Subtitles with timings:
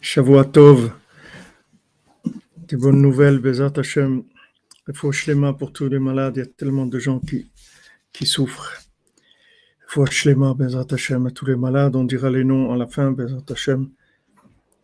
[0.00, 0.92] Shavua Tov,
[2.66, 4.22] des bonnes nouvelles, Bezat Hashem,
[5.12, 7.50] Shlema pour tous les malades, il y a tellement de gens qui,
[8.10, 8.78] qui souffrent.
[10.10, 13.44] Shlema, Bezat Hashem, à tous les malades, on dira les noms à la fin, Bezat
[13.50, 13.90] Hashem,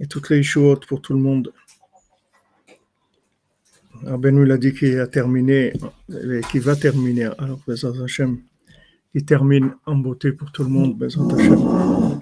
[0.01, 1.55] et toutes les Ishuot pour tout le monde.
[4.03, 5.73] Il a dit qu'il a terminé,
[6.51, 8.39] qu'il va terminer, alors Bezat Hashem,
[9.15, 12.21] il termine en beauté pour tout le monde, Bezat Hashem.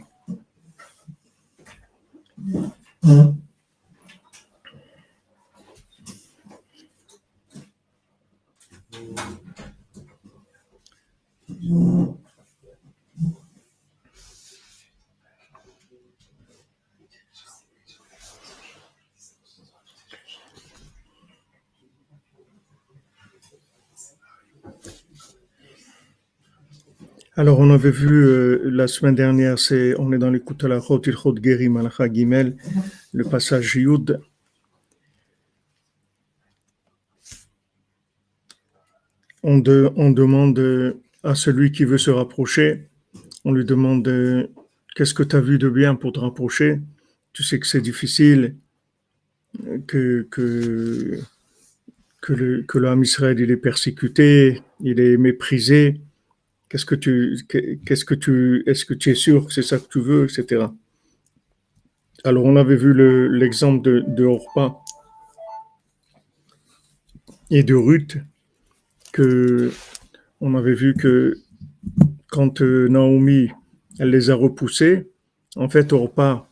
[2.45, 3.35] Mm-hmm.
[27.37, 30.81] Alors, on avait vu euh, la semaine dernière, c'est, on est dans l'écoute à la
[30.81, 32.57] Chot Ilchot Gerim Malacha Gimel,
[33.13, 34.21] le passage Yud.
[39.43, 42.89] On, de, on demande à celui qui veut se rapprocher,
[43.45, 44.47] on lui demande euh,
[44.95, 46.81] qu'est-ce que tu as vu de bien pour te rapprocher?
[47.33, 48.55] Tu sais que c'est difficile,
[49.89, 51.19] que, que,
[52.21, 56.01] que, le, que Israël il est persécuté, il est méprisé
[56.69, 57.39] Qu'est-ce que tu,
[57.87, 60.67] qu'est-ce que tu, est-ce que tu es sûr que c'est ça que tu veux, etc.
[62.25, 62.95] Alors, on avait vu
[63.39, 64.79] l'exemple de, de Orpa
[67.51, 68.17] et de Ruth,
[69.13, 69.71] que
[70.41, 71.37] on avait vu que
[72.29, 73.51] quand euh, Naomi,
[73.99, 75.11] elle les a repoussés,
[75.57, 76.49] en fait, Orpa,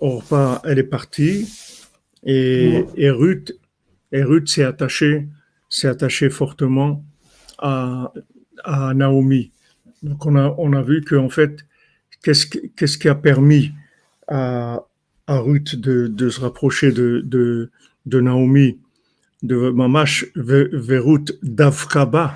[0.00, 1.48] Orpa, elle est partie
[2.22, 3.52] et, et Ruth,
[4.12, 5.28] et Ruth s'est attachée,
[5.68, 7.04] s'est attachée fortement
[7.58, 8.12] à,
[8.64, 9.52] à Naomi.
[10.02, 11.64] Donc on a, on a vu qu'en fait,
[12.22, 13.72] qu'est-ce, qu'est-ce qui a permis
[14.28, 14.84] à,
[15.26, 17.70] à Ruth de, de, se rapprocher de, de,
[18.06, 18.78] de Naomi,
[19.42, 22.34] de Mamash Verut Davkaba,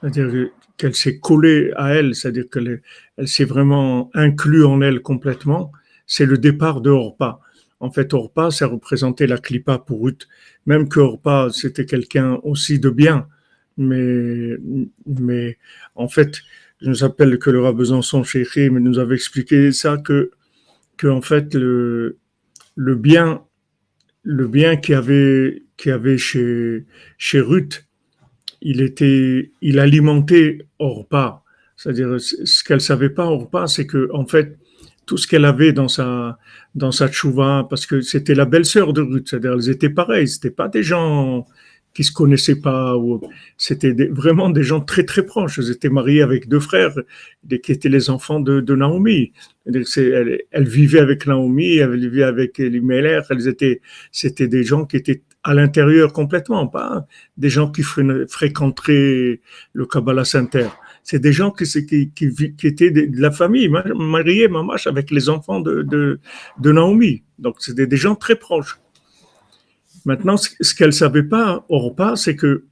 [0.00, 2.82] c'est-à-dire qu'elle s'est collée à elle, c'est-à-dire qu'elle
[3.16, 5.72] elle s'est vraiment inclue en elle complètement,
[6.06, 7.40] c'est le départ de Orpa.
[7.80, 10.28] En fait, Orpa, ça représentait la clipa pour Ruth,
[10.66, 13.26] même que Orpa, c'était quelqu'un aussi de bien,
[13.76, 14.56] mais,
[15.06, 15.58] mais
[15.94, 16.40] en fait,
[16.80, 20.30] je nous rappelle que le rabbin Besançon chez nous avait expliqué ça que,
[20.96, 22.18] que en fait le,
[22.74, 23.42] le bien,
[24.22, 26.84] le bien qu'il y avait, avait chez,
[27.18, 27.86] chez Ruth,
[28.60, 31.42] il était, il alimentait Orpa.
[31.76, 34.56] C'est-à-dire, ce qu'elle savait pas Orpa, c'est que en fait,
[35.06, 36.38] tout ce qu'elle avait dans sa
[36.74, 40.50] dans sa tchouva, parce que c'était la belle-sœur de Ruth, c'est-à-dire elles étaient pareilles, c'était
[40.50, 41.46] pas des gens
[41.94, 42.94] qui se connaissaient pas.
[43.56, 45.58] C'était vraiment des gens très très proches.
[45.58, 46.94] Ils étaient mariés avec deux frères
[47.48, 49.32] qui étaient les enfants de, de Naomi.
[49.66, 53.24] Elle, elle, vivait avec Naomi, elle vivait avec Elimelech.
[53.30, 53.80] Elles étaient,
[54.10, 59.40] c'était des gens qui étaient à l'intérieur complètement, pas des gens qui fréquenteraient
[59.72, 60.68] le Kabbalah Center.
[61.02, 65.28] C'est des gens qui, qui, qui, qui, étaient de la famille, mariés, mamache, avec les
[65.28, 66.20] enfants de, de,
[66.60, 67.24] de Naomi.
[67.40, 68.78] Donc, c'était des gens très proches.
[70.04, 72.64] Maintenant, ce qu'elle savait pas, Orpa, c'est que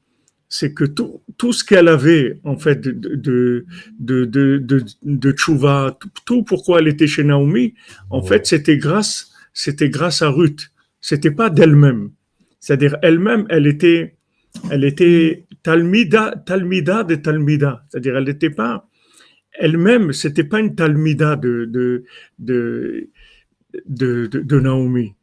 [0.52, 3.66] c'est que tout, tout ce qu'elle avait en fait de de
[4.00, 7.74] de de, de, de tchouva, tout, pourquoi elle était chez Naomi,
[8.10, 10.70] en fait, c'était grâce c'était grâce à Ruth.
[11.00, 12.10] C'était pas d'elle-même.
[12.58, 14.16] C'est-à-dire elle-même, elle était
[14.70, 17.84] elle était talmida talmida de talmida.
[17.88, 18.88] C'est-à-dire elle n'était pas
[19.52, 22.04] elle-même, c'était pas une talmida de de
[22.38, 23.08] de,
[23.86, 25.14] de, de Naomi.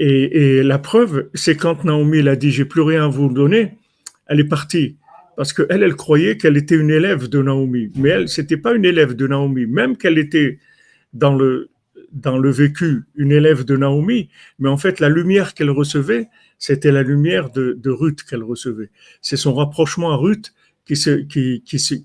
[0.00, 3.74] Et, la preuve, c'est quand Naomi l'a dit, j'ai plus rien à vous donner,
[4.26, 4.96] elle est partie.
[5.36, 7.90] Parce qu'elle, elle croyait qu'elle était une élève de Naomi.
[7.96, 9.66] Mais elle, c'était pas une élève de Naomi.
[9.66, 10.58] Même qu'elle était
[11.12, 11.70] dans le,
[12.12, 16.92] dans le vécu une élève de Naomi, mais en fait, la lumière qu'elle recevait, c'était
[16.92, 18.90] la lumière de, Ruth qu'elle recevait.
[19.20, 20.52] C'est son rapprochement à Ruth
[20.84, 20.94] qui,
[21.28, 22.04] qui, qui,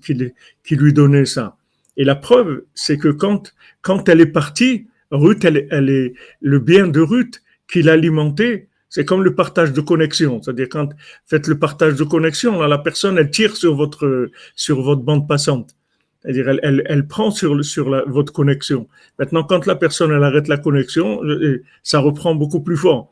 [0.62, 1.56] qui, lui donnait ça.
[1.96, 5.56] Et la preuve, c'est que quand, quand elle est partie, Ruth, elle
[5.90, 10.40] est, le bien de Ruth, qu'il alimentait, c'est comme le partage de connexion.
[10.40, 10.90] C'est-à-dire quand
[11.26, 15.26] faites le partage de connexion, là, la personne, elle tire sur votre, sur votre bande
[15.26, 15.74] passante.
[16.22, 18.88] C'est-à-dire, elle, elle, elle, prend sur, sur la, votre connexion.
[19.18, 23.10] Maintenant, quand la personne, elle arrête la connexion, euh, ça reprend beaucoup plus fort.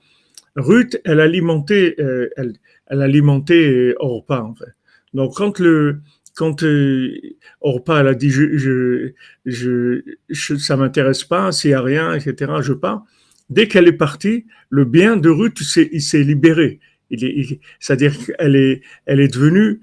[0.54, 2.54] Ruth, elle alimentait, euh, elle,
[2.86, 4.72] elle alimentait Orpa, en fait.
[5.14, 6.00] Donc, quand le,
[6.36, 7.12] quand euh,
[7.60, 9.12] Orpa, elle a dit, je, je,
[9.46, 13.04] je, je ça m'intéresse pas, s'il y a rien, etc., je pars
[13.52, 16.80] dès qu'elle est partie, le bien de Ruth, s'est libéré.
[17.80, 19.80] C'est-à-dire qu'elle est, elle est devenue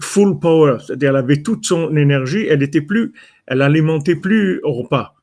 [0.00, 3.12] full power, c'est-à-dire elle avait toute son énergie, elle était plus,
[3.46, 5.14] elle alimentait plus repas.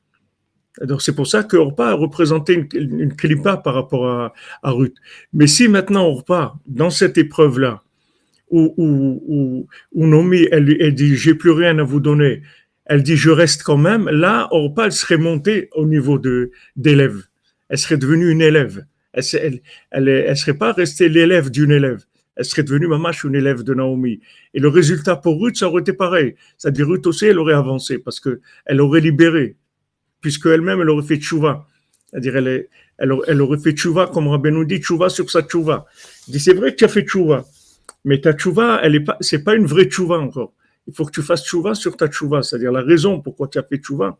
[0.81, 4.33] Donc c'est pour ça que Orpa a représenté une, une clipa par rapport à,
[4.63, 4.95] Ruth.
[5.31, 7.83] Mais si maintenant Orpa, dans cette épreuve-là,
[8.49, 12.41] où, Nomi, elle, elle dit j'ai plus rien à vous donner,
[12.85, 16.19] elle dit je reste quand même, là Orpa elle serait montée au niveau
[16.75, 17.23] d'élève.
[17.73, 18.85] Elle serait devenue une élève.
[19.13, 19.59] Elle,
[19.89, 22.05] elle serait pas restée l'élève d'une élève.
[22.35, 24.19] Elle serait devenue mamache une élève de Naomi.
[24.53, 26.35] Et le résultat pour Ruth, ça aurait été pareil.
[26.59, 29.55] C'est-à-dire Ruth aussi, elle aurait avancé parce que elle aurait libéré
[30.21, 31.65] puisque elle-même, elle aurait fait tchouva.
[32.11, 35.87] C'est-à-dire, elle, aurait fait tchouva, comme Rabbi nous dit, tchouva sur sa tchouva.
[36.27, 37.45] Dit, c'est vrai que tu as fait tchouva,
[38.05, 40.53] mais ta tchouva, elle est pas, pas une vraie tchouva encore.
[40.85, 42.43] Il faut que tu fasses tchouva sur ta tchouva.
[42.43, 44.15] C'est-à-dire, la raison pourquoi tu as fait tchouva,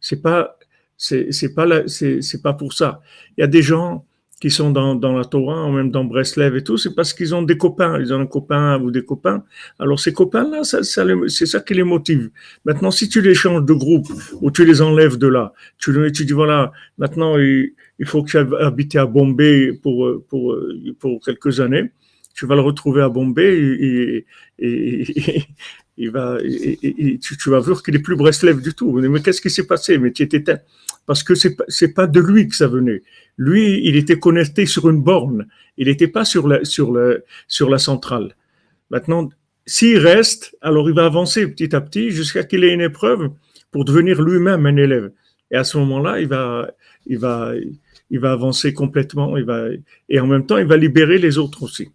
[0.00, 0.57] c'est pas,
[0.98, 3.00] c'est, c'est pas c'est, c'est pas pour ça.
[3.36, 4.04] Il y a des gens,
[4.40, 7.34] qui sont dans, dans la Torah, ou même dans Breslev et tout, c'est parce qu'ils
[7.34, 9.42] ont des copains, ils ont un copain ou des copains.
[9.78, 12.30] Alors ces copains-là, ça, ça, c'est ça qui les motive.
[12.64, 14.06] Maintenant, si tu les changes de groupe
[14.40, 17.72] ou tu les enlèves de là, tu, tu dis voilà, maintenant il,
[18.04, 20.56] faut que tu habiter à Bombay pour, pour,
[21.00, 21.90] pour quelques années,
[22.34, 24.26] tu vas le retrouver à Bombay et,
[24.60, 25.44] et, et,
[25.96, 28.92] il va, et, tu, tu, vas voir qu'il est plus Breslev du tout.
[28.92, 30.44] Mais qu'est-ce qui s'est passé Mais tu étais
[31.08, 33.02] parce que c'est c'est pas de lui que ça venait.
[33.38, 35.48] Lui, il était connecté sur une borne.
[35.78, 38.36] Il n'était pas sur la, sur, le, sur la centrale.
[38.90, 39.30] Maintenant,
[39.64, 43.30] s'il reste, alors il va avancer petit à petit jusqu'à qu'il ait une épreuve
[43.70, 45.10] pour devenir lui-même un élève.
[45.50, 46.70] Et à ce moment-là, il va,
[47.06, 47.54] il va,
[48.10, 49.38] il va avancer complètement.
[49.38, 49.68] Il va,
[50.10, 51.88] et en même temps, il va libérer les autres aussi.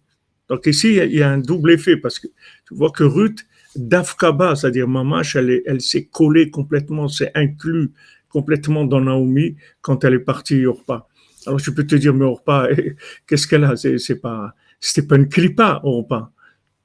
[0.48, 2.26] Donc ici, il y a un double effet parce que
[2.66, 3.46] tu vois que Ruth,
[3.76, 7.92] d'Afkaba, c'est-à-dire Mamash, elle, elle s'est collée complètement, s'est inclus
[8.34, 11.08] complètement dans Naomi quand elle est partie repas.
[11.46, 12.68] Alors je peux te dire, mais Orpa,
[13.26, 13.76] qu'est-ce qu'elle a?
[13.76, 16.32] C'est, pas, c'était pas une clipa, Orpa.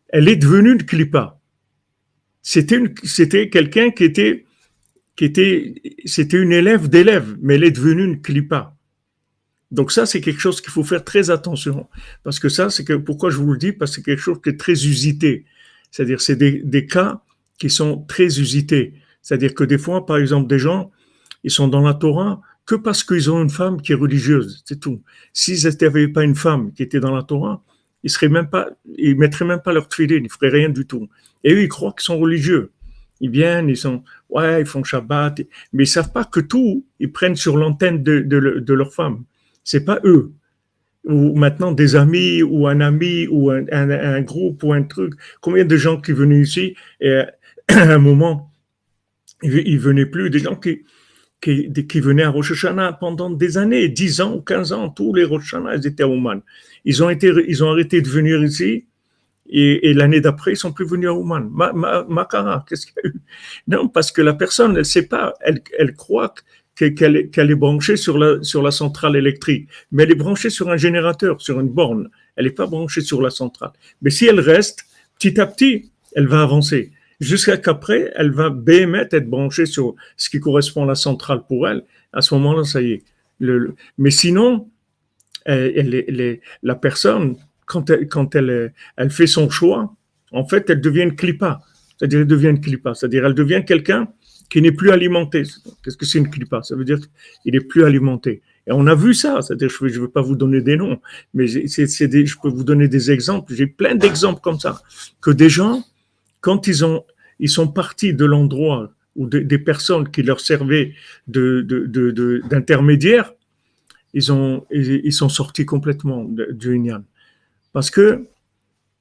[0.09, 1.39] Elle est devenue une clipa.
[2.43, 4.45] C'était c'était quelqu'un qui était,
[5.15, 5.73] qui était,
[6.05, 8.75] c'était une élève d'élève, mais elle est devenue une clipa.
[9.71, 11.87] Donc ça, c'est quelque chose qu'il faut faire très attention.
[12.23, 13.71] Parce que ça, c'est que, pourquoi je vous le dis?
[13.71, 15.45] Parce que c'est quelque chose qui est très usité.
[15.91, 17.21] C'est-à-dire, c'est des, des cas
[17.57, 18.93] qui sont très usités.
[19.21, 20.91] C'est-à-dire que des fois, par exemple, des gens,
[21.43, 24.79] ils sont dans la Torah, que parce qu'ils ont une femme qui est religieuse, c'est
[24.79, 25.01] tout.
[25.33, 27.63] S'ils n'avaient pas une femme qui était dans la Torah,
[28.03, 31.09] ils seraient même pas, ils mettraient même pas leur tefillin, ils feraient rien du tout.
[31.43, 32.71] Et eux, ils croient qu'ils sont religieux.
[33.21, 35.41] Ils viennent, ils sont, ouais, ils font Shabbat,
[35.73, 39.23] mais ils savent pas que tout, ils prennent sur l'antenne de, leur femme.
[39.63, 40.31] C'est pas eux.
[41.05, 45.13] Ou maintenant des amis, ou un ami, ou un, groupe, ou un truc.
[45.41, 47.23] Combien de gens qui venaient ici, et
[47.67, 48.51] à un moment,
[49.43, 50.83] ils, venaient plus, des gens qui,
[51.41, 52.65] qui, qui venaient à Rosh
[52.99, 56.41] pendant des années, 10 ans ou 15 ans, tous les Rosh ils étaient à Oman.
[56.85, 58.85] Ils ont, été, ils ont arrêté de venir ici
[59.51, 61.49] et, l'année d'après, ils sont plus venus à Oman.
[62.07, 63.15] Makara, qu'est-ce qu'il y a eu?
[63.67, 66.33] Non, parce que la personne, elle sait pas, elle, elle croit
[66.75, 70.69] qu'elle qu'elle est branchée sur la, sur la centrale électrique, mais elle est branchée sur
[70.69, 72.09] un générateur, sur une borne.
[72.35, 73.71] Elle n'est pas branchée sur la centrale.
[74.01, 74.85] Mais si elle reste,
[75.17, 80.29] petit à petit, elle va avancer jusqu'à qu'après, elle va bémettre être branchée sur ce
[80.29, 81.83] qui correspond à la centrale pour elle.
[82.13, 83.03] À ce moment-là, ça y est.
[83.97, 84.69] Mais sinon,
[85.45, 87.89] la personne, quand,
[88.35, 88.71] elle,
[89.09, 89.93] fait son choix,
[90.31, 91.61] en fait, elle devient une clipa.
[91.97, 92.93] C'est-à-dire, elle devient une clipa.
[92.93, 94.07] C'est-à-dire, elle devient quelqu'un
[94.49, 95.43] qui n'est plus alimenté.
[95.83, 96.63] Qu'est-ce que c'est une clipa?
[96.63, 96.99] Ça veut dire
[97.43, 98.41] qu'il n'est plus alimenté.
[98.67, 99.41] Et on a vu ça.
[99.41, 100.99] C'est-à-dire, je ne veux, pas vous donner des noms,
[101.33, 103.53] mais je peux vous donner des exemples.
[103.53, 104.81] J'ai plein d'exemples comme ça.
[105.21, 105.83] Que des gens,
[106.41, 107.03] quand ils ont,
[107.39, 110.93] ils sont partis de l'endroit où des personnes qui leur servaient
[111.27, 113.33] d'intermédiaires,
[114.13, 114.23] ils
[114.71, 117.03] ils, sont sortis complètement du Inyan.
[117.73, 118.27] Parce que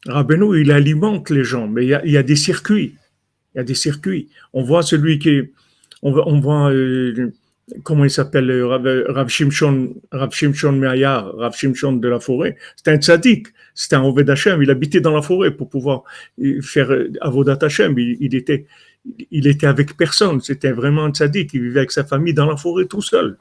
[0.07, 2.95] Rabbeinu, il alimente les gens, mais il y a, des circuits.
[3.55, 4.29] Il y a des circuits.
[4.53, 5.53] On voit celui qui est,
[6.03, 7.33] on, on voit, euh,
[7.83, 12.57] comment il s'appelle, Rav, Shimshon, Rav Shimshon Meayar, Rav Shimshon de la forêt.
[12.77, 14.63] C'était un tzaddik, c'était un Oved Hashem.
[14.63, 16.03] Il habitait dans la forêt pour pouvoir
[16.63, 17.99] faire Avodat Hashem.
[17.99, 18.67] Il, était,
[19.31, 20.41] il était avec personne.
[20.41, 21.53] C'était vraiment un tzaddik.
[21.55, 23.37] Il vivait avec sa famille dans la forêt tout seul.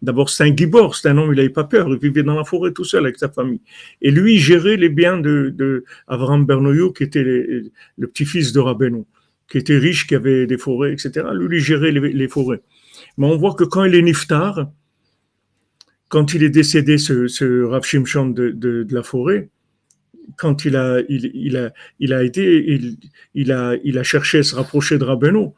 [0.00, 2.44] D'abord, c'était un gibor, c'était un homme, il n'avait pas peur, il vivait dans la
[2.44, 3.60] forêt tout seul avec sa famille.
[4.00, 9.02] Et lui, gérait les biens de, de Avram Bernoyou, qui était le petit-fils de Rabbeinu,
[9.50, 11.26] qui était riche, qui avait des forêts, etc.
[11.34, 12.60] Lui, il gérait les forêts.
[13.16, 14.70] Mais on voit que quand il est niftar,
[16.08, 19.50] quand il est décédé, ce, ce Rav Shimshon de, de, la forêt,
[20.36, 22.96] quand il a, il, il a, il a été, il,
[23.34, 25.48] il, a, il a cherché à se rapprocher de Rabbeinu.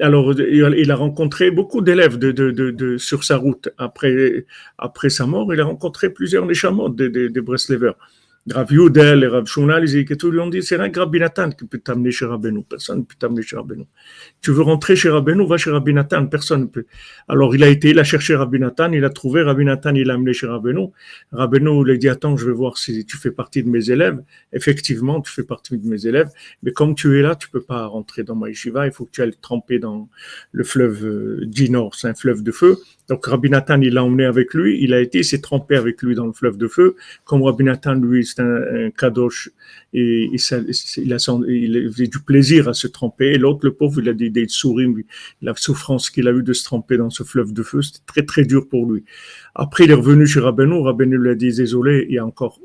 [0.00, 3.68] Alors, il a rencontré beaucoup d'élèves de, de, sur sa route.
[3.78, 4.44] Après,
[4.76, 7.94] après sa mort, il a rencontré plusieurs Neshamot des de, de.
[8.50, 11.64] Rav Yudel et Rav Shuna, ils lui ont dit, c'est rien que Rabbi Nathan qui
[11.64, 12.62] peut t'amener chez Rabbeinu.
[12.62, 13.86] Personne ne peut t'amener chez Rabbeinu.
[14.42, 16.26] Tu veux rentrer chez Rabbeinu, va chez Rabbi Nathan.
[16.26, 16.84] Personne ne peut.
[17.26, 20.08] Alors, il a été, il a cherché Rabbi Nathan, il a trouvé Rabbi Nathan, il
[20.08, 20.88] l'a amené chez Rabbeinu.
[21.32, 24.22] Rabbeinu lui a dit, attends, je vais voir si tu fais partie de mes élèves.
[24.52, 26.28] Effectivement, tu fais partie de mes élèves.
[26.62, 28.50] Mais comme tu es là, tu peux pas rentrer dans ma.
[28.50, 30.10] Il faut que tu ailles tremper dans
[30.52, 31.94] le fleuve euh, Dinor.
[31.94, 32.76] C'est un fleuve de feu.
[33.08, 36.02] Donc Rabbi Nathan, il l'a emmené avec lui, il a été, il s'est trempé avec
[36.02, 36.96] lui dans le fleuve de feu.
[37.24, 39.50] Comme Rabbi Nathan, lui, c'est un, kadosh,
[39.92, 41.18] et, il, a,
[41.48, 43.32] il avait du plaisir à se tremper.
[43.32, 44.86] Et l'autre, le pauvre, il a des, des souris,
[45.42, 48.22] la souffrance qu'il a eu de se tremper dans ce fleuve de feu, c'était très
[48.22, 49.04] très dur pour lui.
[49.54, 50.82] Après, il est revenu chez Rabbeinu.
[50.82, 52.58] Rabbeinu lui a dit, désolé, il y a encore,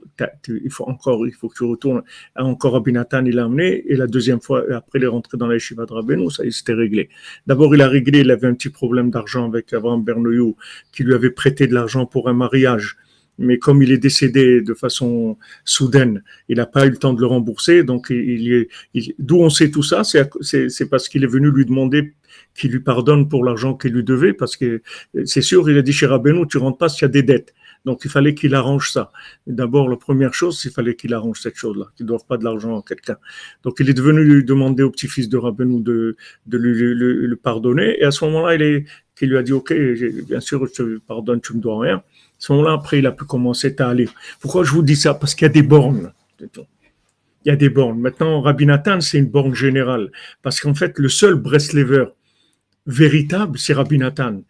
[0.48, 2.02] il faut encore, il faut que tu retournes.
[2.36, 3.84] Encore Rabbi Nathan, il l'a amené.
[3.88, 6.32] Et la deuxième fois, après, il est rentré dans la yeshiva de Rabbeinu.
[6.32, 7.10] Ça, il s'était réglé.
[7.46, 10.56] D'abord, il a réglé, il avait un petit problème d'argent avec Avram Bernouyou,
[10.92, 12.98] qui lui avait prêté de l'argent pour un mariage.
[13.40, 17.22] Mais comme il est décédé de façon soudaine, il n'a pas eu le temps de
[17.22, 17.84] le rembourser.
[17.84, 22.14] Donc, il, il, d'où on sait tout ça, c'est parce qu'il est venu lui demander
[22.54, 24.82] qui lui pardonne pour l'argent qu'il lui devait, parce que
[25.26, 27.54] c'est sûr, il a dit chez Rabbeinu, tu rentres pas s'il y a des dettes.
[27.86, 29.12] Donc il fallait qu'il arrange ça.
[29.48, 32.44] D'abord, la première chose, il fallait qu'il arrange cette chose-là, qu'il ne doive pas de
[32.44, 33.18] l'argent à quelqu'un.
[33.64, 37.98] Donc il est devenu lui demander au petit-fils de Rabbeinu de, de lui, le pardonner.
[38.00, 39.74] Et à ce moment-là, il est, qu'il lui a dit, OK,
[40.28, 42.04] bien sûr, je te pardonne, tu me dois rien.
[42.40, 44.10] Ce moment-là, après, il a pu commencer à aller.
[44.40, 45.14] Pourquoi je vous dis ça?
[45.14, 46.12] Parce qu'il y a des bornes.
[46.42, 48.00] Il y a des bornes.
[48.00, 50.12] Maintenant, Rabbi Nathan, c'est une borne générale.
[50.42, 52.06] Parce qu'en fait, le seul Breslever
[52.88, 54.42] véritable, c'est Rabbi Nathan.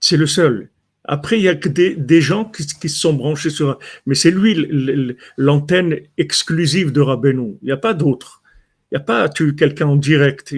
[0.00, 0.70] C'est le seul.
[1.04, 3.78] Après, il y a que des, gens qui, se sont branchés sur.
[4.06, 7.58] Mais c'est lui l'antenne exclusive de Rabbeinu.
[7.62, 8.41] Il n'y a pas d'autre.
[8.92, 10.54] Il n'y a pas quelqu'un en direct,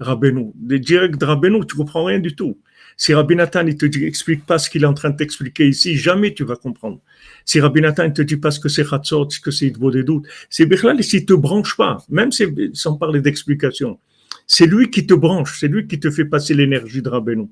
[0.00, 0.50] Rabbeinu.
[0.56, 2.58] Des directs de Rabbeinu, tu comprends rien du tout.
[2.96, 5.96] Si Rabbi Nathan te dit, explique pas ce qu'il est en train de t'expliquer ici,
[5.96, 7.00] jamais tu vas comprendre.
[7.44, 9.92] Si Rabbi Nathan ne te dit pas ce que c'est Hatzot, ce que c'est Idbo
[9.92, 12.30] des doutes, c'est Bichlal, s'il te branche pas, même
[12.72, 14.00] sans parler d'explication,
[14.48, 17.48] c'est lui qui te branche, c'est lui qui te fait passer l'énergie de Rabbeinu.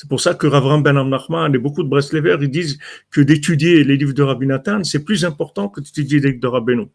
[0.00, 2.78] C'est pour ça que Ravram Ben Amnachman et beaucoup de Breslevers, ils disent
[3.10, 6.46] que d'étudier les livres de Rabbi Nathan, c'est plus important que d'étudier les livres de
[6.46, 6.86] Rabbeinu.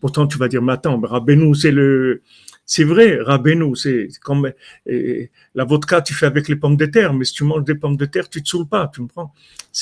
[0.00, 2.22] Pourtant, tu vas dire, mais attends, Rabbeinu, c'est le,
[2.64, 4.52] c'est vrai, Rabbeinu, c'est comme
[4.86, 7.96] la vodka, tu fais avec les pommes de terre, mais si tu manges des pommes
[7.96, 9.34] de terre, tu te saoules pas, tu me prends.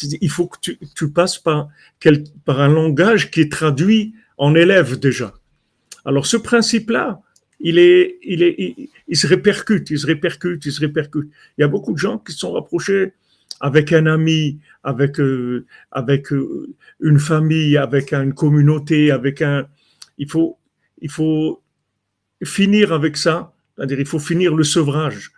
[0.03, 1.69] Il faut que tu, tu passes par,
[1.99, 5.35] quel, par un langage qui est traduit en élève déjà.
[6.07, 7.21] Alors, ce principe-là,
[7.61, 11.31] il, se répercute, il se répercute, il se répercute.
[11.59, 13.13] Il y a beaucoup de gens qui se sont rapprochés
[13.61, 16.67] avec un ami, avec, euh, euh,
[17.01, 19.67] une famille, avec une communauté, avec un.
[20.19, 20.59] Il faut,
[22.43, 25.33] finir avec ça, c'est-à-dire il faut finir le sevrage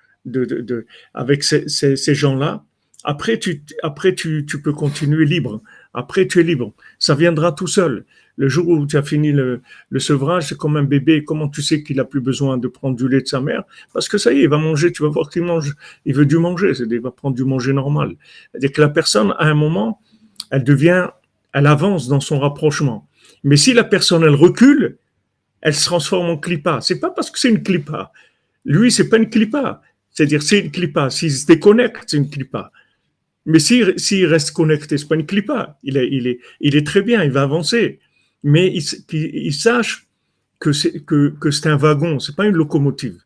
[1.14, 2.64] avec ces, gens-là.
[3.02, 3.40] Après,
[3.82, 5.60] après tu peux continuer libre.
[5.94, 6.72] Après, tu es libre.
[6.98, 8.04] Ça viendra tout seul.
[8.36, 9.62] Le jour où tu as fini le,
[9.98, 11.24] sevrage, c'est comme un bébé.
[11.24, 13.64] Comment tu sais qu'il a plus besoin de prendre du lait de sa mère?
[13.92, 14.90] Parce que ça y est, il va manger.
[14.92, 15.74] Tu vas voir qu'il mange.
[16.06, 16.74] Il veut du manger.
[16.74, 18.16] C'est-à-dire, il va prendre du manger normal.
[18.50, 20.00] C'est-à-dire que la personne, à un moment,
[20.50, 21.08] elle devient,
[21.52, 23.06] elle avance dans son rapprochement.
[23.44, 24.96] Mais si la personne, elle recule,
[25.60, 26.80] elle se transforme en clipa.
[26.80, 28.12] C'est pas parce que c'est une clipa.
[28.64, 29.82] Lui, c'est pas une clipa.
[30.10, 31.10] C'est-à-dire, c'est une clipa.
[31.10, 32.70] S'il se déconnecte, c'est une clipa.
[33.44, 35.78] Mais s'il reste connecté, c'est pas une clipa.
[35.82, 35.96] Il
[36.60, 37.24] est très bien.
[37.24, 38.00] Il va avancer
[38.42, 40.08] mais il sache
[40.58, 43.18] que c'est que, c'est un wagon, c'est pas une locomotive.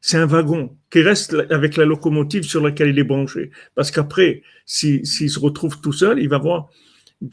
[0.00, 3.50] C'est un wagon qui reste avec la locomotive sur laquelle il est branché.
[3.74, 6.68] Parce qu'après, s'il se retrouve tout seul, il va voir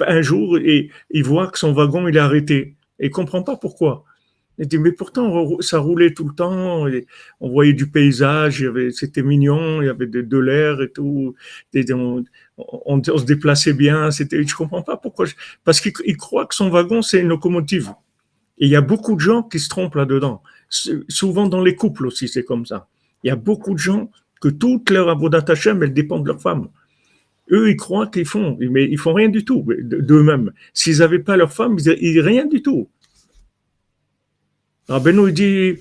[0.08, 3.58] un jour et il voit que son wagon il est arrêté et il comprend pas
[3.58, 4.06] pourquoi.
[4.58, 7.08] Il dit mais pourtant ça roulait tout le temps, et
[7.40, 11.34] on voyait du paysage, c'était mignon, il y avait de, l'air et tout,
[12.58, 14.12] on, se déplaçait bien.
[14.12, 15.26] C'était, je comprends pas pourquoi.
[15.64, 17.94] parce qu'il croit que son wagon c'est une locomotive.
[18.58, 20.44] Et il y a beaucoup de gens qui se trompent là-dedans.
[21.10, 22.88] Souvent dans les couples aussi, c'est comme ça.
[23.24, 26.42] Il y a beaucoup de gens que toute leur avodat Hashem, elle dépend de leur
[26.42, 26.70] femme.
[27.52, 30.52] Eux, ils croient qu'ils font, mais ils font rien du tout d'eux-mêmes.
[30.74, 32.90] S'ils n'avaient pas leur femme, ils, rien du tout.
[34.88, 35.80] Rabbeinu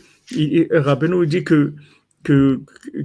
[0.70, 1.74] Rabbeinu dit que
[2.22, 2.60] que,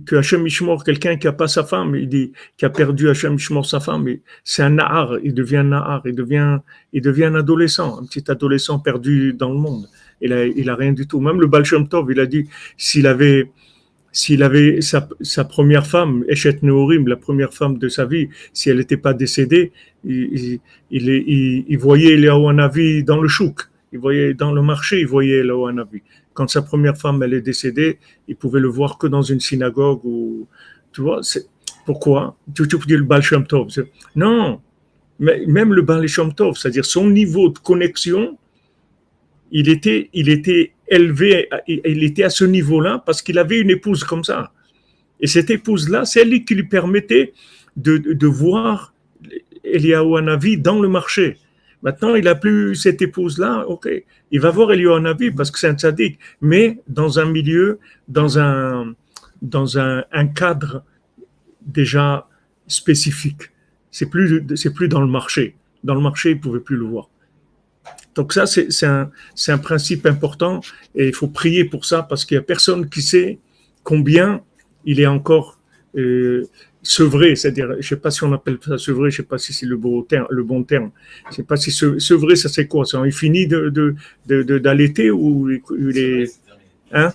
[0.05, 3.35] que Hachem Ishmor, quelqu'un qui a pas sa femme, il dit, qui a perdu Hachem
[3.35, 4.07] Ishmor sa femme,
[4.43, 6.59] c'est un Nahar, il devient un Nahar, il devient,
[6.93, 9.87] il devient un adolescent, un petit adolescent perdu dans le monde.
[10.21, 11.19] Il a, il a rien du tout.
[11.19, 13.51] Même le Baal Tov, il a dit, s'il avait,
[14.11, 18.77] s'il avait sa, première femme, Eshet Neorim, la première femme de sa vie, si elle
[18.77, 19.71] n'était pas décédée,
[20.03, 20.59] il,
[20.91, 22.51] il, il, il voyait Eliaou
[23.03, 26.01] dans le chouk, il voyait dans le marché, il voyait Eliaou Hanavi
[26.35, 30.01] quand sa première femme elle est décédée, il pouvait le voir que dans une synagogue
[30.03, 30.47] ou
[30.91, 31.21] tu vois.
[31.85, 32.37] Pourquoi?
[32.53, 33.23] Tu, dis le Baal.
[34.15, 34.61] Non,
[35.19, 38.37] Mais même le Baal Tov, c'est-à-dire son niveau de connexion,
[39.51, 44.03] il était, il était élevé, il était à ce niveau-là parce qu'il avait une épouse
[44.03, 44.51] comme ça.
[45.21, 47.33] Et cette épouse-là, c'est elle qui lui permettait
[47.77, 48.93] de, de voir
[49.63, 51.37] Eliyahu Hanavi dans le marché.
[51.85, 53.87] Maintenant, il n'a plus cette épouse-là, ok.
[54.31, 57.77] Il va voir Eliyahu Hanavi parce que c'est un tzaddik, mais dans un milieu,
[58.07, 58.95] dans un,
[59.43, 60.83] dans un, cadre
[61.61, 62.27] déjà
[62.65, 63.51] spécifique.
[63.91, 65.55] C'est plus, c'est plus dans le marché.
[65.83, 67.11] Dans le marché, il pouvait plus le voir.
[68.15, 69.11] Donc ça, c'est un,
[69.47, 70.61] un principe important
[70.95, 73.37] et il faut prier pour ça parce qu'il y a personne qui sait
[73.83, 74.41] combien
[74.85, 75.59] il est encore
[75.97, 76.47] euh,
[76.85, 79.65] sevré, c'est-à-dire, je sais pas si on appelle ça sevré, je sais pas si c'est
[79.65, 80.91] le, beau terme, le bon terme.
[81.29, 82.85] Je sais pas si sevré, ça c'est quoi?
[83.05, 86.31] Il finit de, de, d'allaiter ou il est...
[86.91, 87.11] Hein?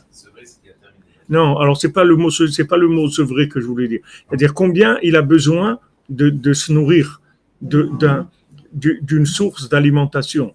[1.29, 4.01] Non, alors c'est pas le mot, c'est pas le mot sevré que je voulais dire.
[4.29, 7.23] C'est-à-dire combien il a besoin de, de se nourrir
[7.63, 8.29] d'un,
[8.73, 10.55] d'une source d'alimentation.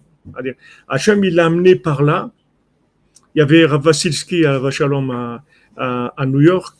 [0.88, 2.30] Hachem, il l'a amené par là.
[3.34, 5.42] Il y avait Rav Vasilski à Vachalom à,
[6.16, 6.76] à, New York,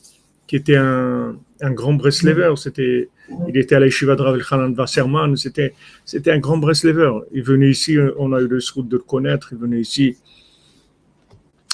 [0.46, 2.54] qui était un, un grand Breslever.
[2.56, 3.08] C'était,
[3.48, 5.36] il était à la Yeshiva de Rav Elchanan Wasserman.
[5.36, 7.12] C'était, c'était un grand Breslever.
[7.32, 9.48] Il venait ici, on a eu le route de le connaître.
[9.52, 10.16] Il venait ici.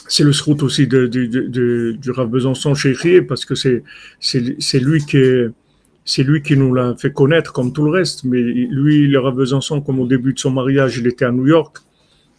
[0.09, 3.83] C'est le route aussi de, de, de, du Rav Besançon chez parce que c'est,
[4.21, 5.49] c'est, c'est lui qui est,
[6.05, 8.25] c'est lui qui nous l'a fait connaître comme tout le reste.
[8.25, 11.47] Mais lui, il Rav Besançon, comme au début de son mariage, il était à New
[11.47, 11.79] York.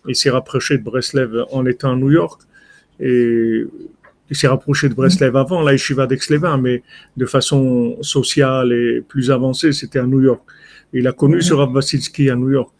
[0.07, 2.41] Il s'est rapproché de Breslev en étant à New York.
[2.99, 3.65] Et
[4.29, 6.83] il s'est rapproché de Breslev avant, la yeshiva d'Aix-les-Bains, mais
[7.17, 10.41] de façon sociale et plus avancée, c'était à New York.
[10.93, 12.71] Il a connu ce Rav Vasilski à New York,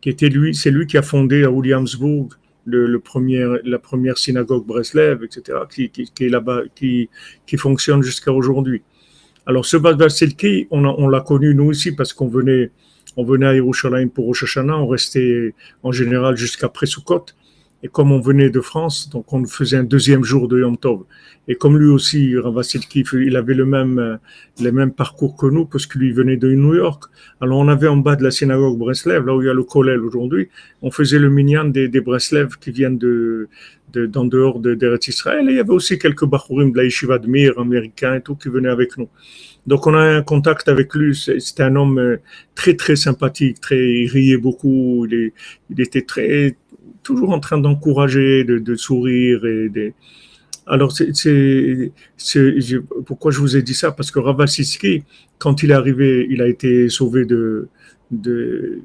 [0.00, 2.28] qui était lui, c'est lui qui a fondé à Williamsburg
[2.66, 7.08] le, premier, la première synagogue Breslev, etc., qui, qui, qui est là-bas, qui,
[7.46, 8.82] qui fonctionne jusqu'à aujourd'hui.
[9.46, 9.96] Alors ce Rav
[10.70, 12.70] on, on l'a connu nous aussi parce qu'on venait,
[13.16, 17.26] on venait à Yerushalayim pour Rosh Hashanah, on restait en général jusqu'après Sukkot.
[17.82, 21.04] Et comme on venait de France, donc on faisait un deuxième jour de Yom Tov.
[21.48, 24.16] Et comme lui aussi, Ravassilki, il avait le même, euh,
[24.62, 27.04] le même parcours que nous, parce que lui venait de New York.
[27.40, 29.64] Alors on avait en bas de la synagogue Breslev, là où il y a le
[29.64, 30.48] Kollel aujourd'hui,
[30.82, 33.48] on faisait le minyan des, des Breslev qui viennent de,
[33.92, 35.48] de d'en dehors d'Eretz Israël.
[35.48, 38.48] Et il y avait aussi quelques Bachurim de la Yeshiva de américains et tout, qui
[38.50, 39.08] venaient avec nous.
[39.66, 41.14] Donc on a un contact avec lui.
[41.14, 42.16] C'était un homme euh,
[42.54, 45.06] très très sympathique, très il riait beaucoup.
[45.06, 45.32] Il,
[45.70, 46.56] il était très
[47.02, 49.92] toujours en train d'encourager, de, sourire et de...
[50.66, 51.92] Alors, c'est,
[53.06, 53.90] pourquoi je vous ai dit ça?
[53.92, 55.02] Parce que Ravasiski,
[55.38, 57.68] quand il est arrivé, il a été sauvé de,
[58.10, 58.80] de,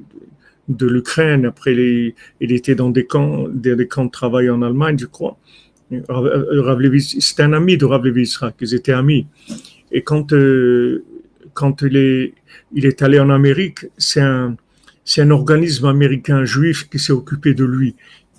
[0.68, 1.46] l'Ukraine.
[1.46, 5.38] Après, il, il, était dans des camps, des, camps de travail en Allemagne, je crois.
[7.08, 9.26] C'était un ami de Rav ils étaient amis.
[9.92, 11.04] Et quand, euh,
[11.54, 12.32] quand il,
[12.72, 14.56] il est allé en Amérique, c'est un,
[15.06, 17.94] c'est un organisme américain juif qui s'est occupé de lui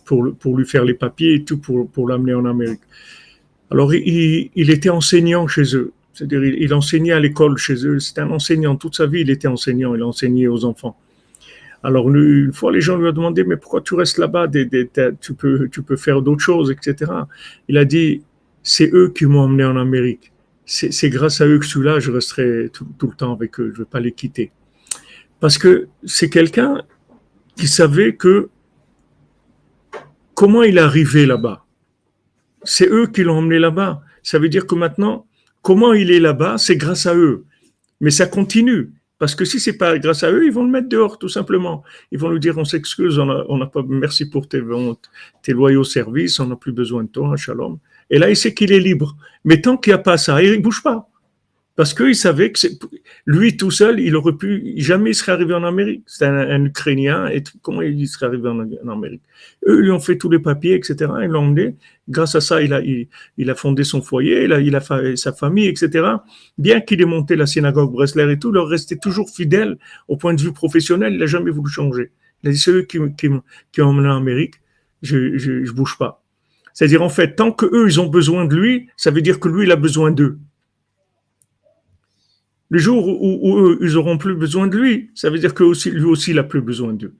[0.06, 2.82] pour, pour lui faire les papiers et tout pour, pour l'amener en Amérique.
[3.71, 5.93] Alors, il, il était enseignant chez eux.
[6.13, 7.99] C'est-à-dire, il, enseignait à l'école chez eux.
[7.99, 8.75] C'était un enseignant.
[8.75, 9.95] Toute sa vie, il était enseignant.
[9.95, 10.97] Il enseignait aux enfants.
[11.84, 14.47] Alors, une fois, les gens lui ont demandé, mais pourquoi tu restes là-bas?
[15.21, 17.12] Tu peux, tu peux faire d'autres choses, etc.
[17.69, 18.23] Il a dit,
[18.62, 20.34] c'est eux qui m'ont emmené en Amérique.
[20.65, 21.99] C'est grâce à eux que je suis là.
[21.99, 23.71] Je resterai tout, tout le temps avec eux.
[23.73, 24.51] Je ne vais pas les quitter.
[25.39, 26.82] Parce que c'est quelqu'un
[27.56, 28.50] qui savait que
[30.34, 31.65] comment il est arrivé là-bas.
[32.63, 34.02] C'est eux qui l'ont emmené là-bas.
[34.23, 35.26] Ça veut dire que maintenant,
[35.62, 37.45] comment il est là-bas, c'est grâce à eux.
[38.02, 38.91] Mais ça continue.
[39.19, 41.84] Parce que si c'est pas grâce à eux, ils vont le mettre dehors, tout simplement.
[42.12, 44.62] Ils vont lui dire, on s'excuse, on n'a pas, merci pour tes,
[45.41, 47.80] tes loyaux services, on n'a plus besoin de toi, shalom.
[48.12, 49.17] Et là, il sait qu'il est libre.
[49.43, 51.10] Mais tant qu'il n'y a pas ça, il ne bouge pas.
[51.77, 52.59] Parce qu'il savait que
[53.27, 56.01] lui tout seul, il aurait pu, jamais il serait arrivé en Amérique.
[56.07, 59.21] C'est un, Ukrainien, et comment il serait arrivé en, Amérique?
[59.67, 60.95] Eux lui ont fait tous les papiers, etc.
[61.21, 61.75] Ils l'ont emmené.
[62.09, 65.67] Grâce à ça, il a, il, a fondé son foyer, il a, il sa famille,
[65.67, 66.13] etc.
[66.57, 70.33] Bien qu'il ait monté la synagogue Bresler et tout, il restait toujours fidèle au point
[70.33, 71.13] de vue professionnel.
[71.13, 72.11] Il n'a jamais voulu changer.
[72.41, 73.29] Il a dit, c'est eux qui, qui,
[73.71, 74.55] qui emmené en Amérique,
[75.03, 76.23] je, je, je bouge pas.
[76.73, 79.47] C'est-à-dire, en fait, tant que eux, ils ont besoin de lui, ça veut dire que
[79.47, 80.39] lui, il a besoin d'eux.
[82.69, 85.89] Le jour où, eux, ils auront plus besoin de lui, ça veut dire que aussi,
[85.91, 87.15] lui aussi, il a plus besoin d'eux.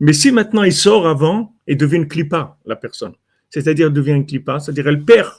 [0.00, 3.14] Mais si maintenant il sort avant et devient une clipa, la personne,
[3.50, 5.30] c'est-à-dire devient une clipa, c'est-à-dire elle perd,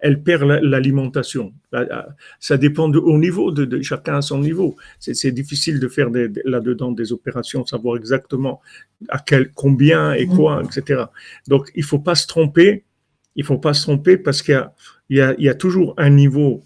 [0.00, 1.52] elle perd l'alimentation.
[2.38, 4.76] Ça dépend de, au niveau de, chacun à son niveau.
[4.98, 6.08] C'est difficile de faire
[6.44, 8.60] là-dedans des opérations, savoir exactement
[9.08, 11.04] à quel, combien et quoi, etc.
[11.48, 12.84] Donc il faut pas se tromper.
[13.36, 14.70] Il faut pas se tromper parce qu'il
[15.10, 16.64] y a toujours un niveau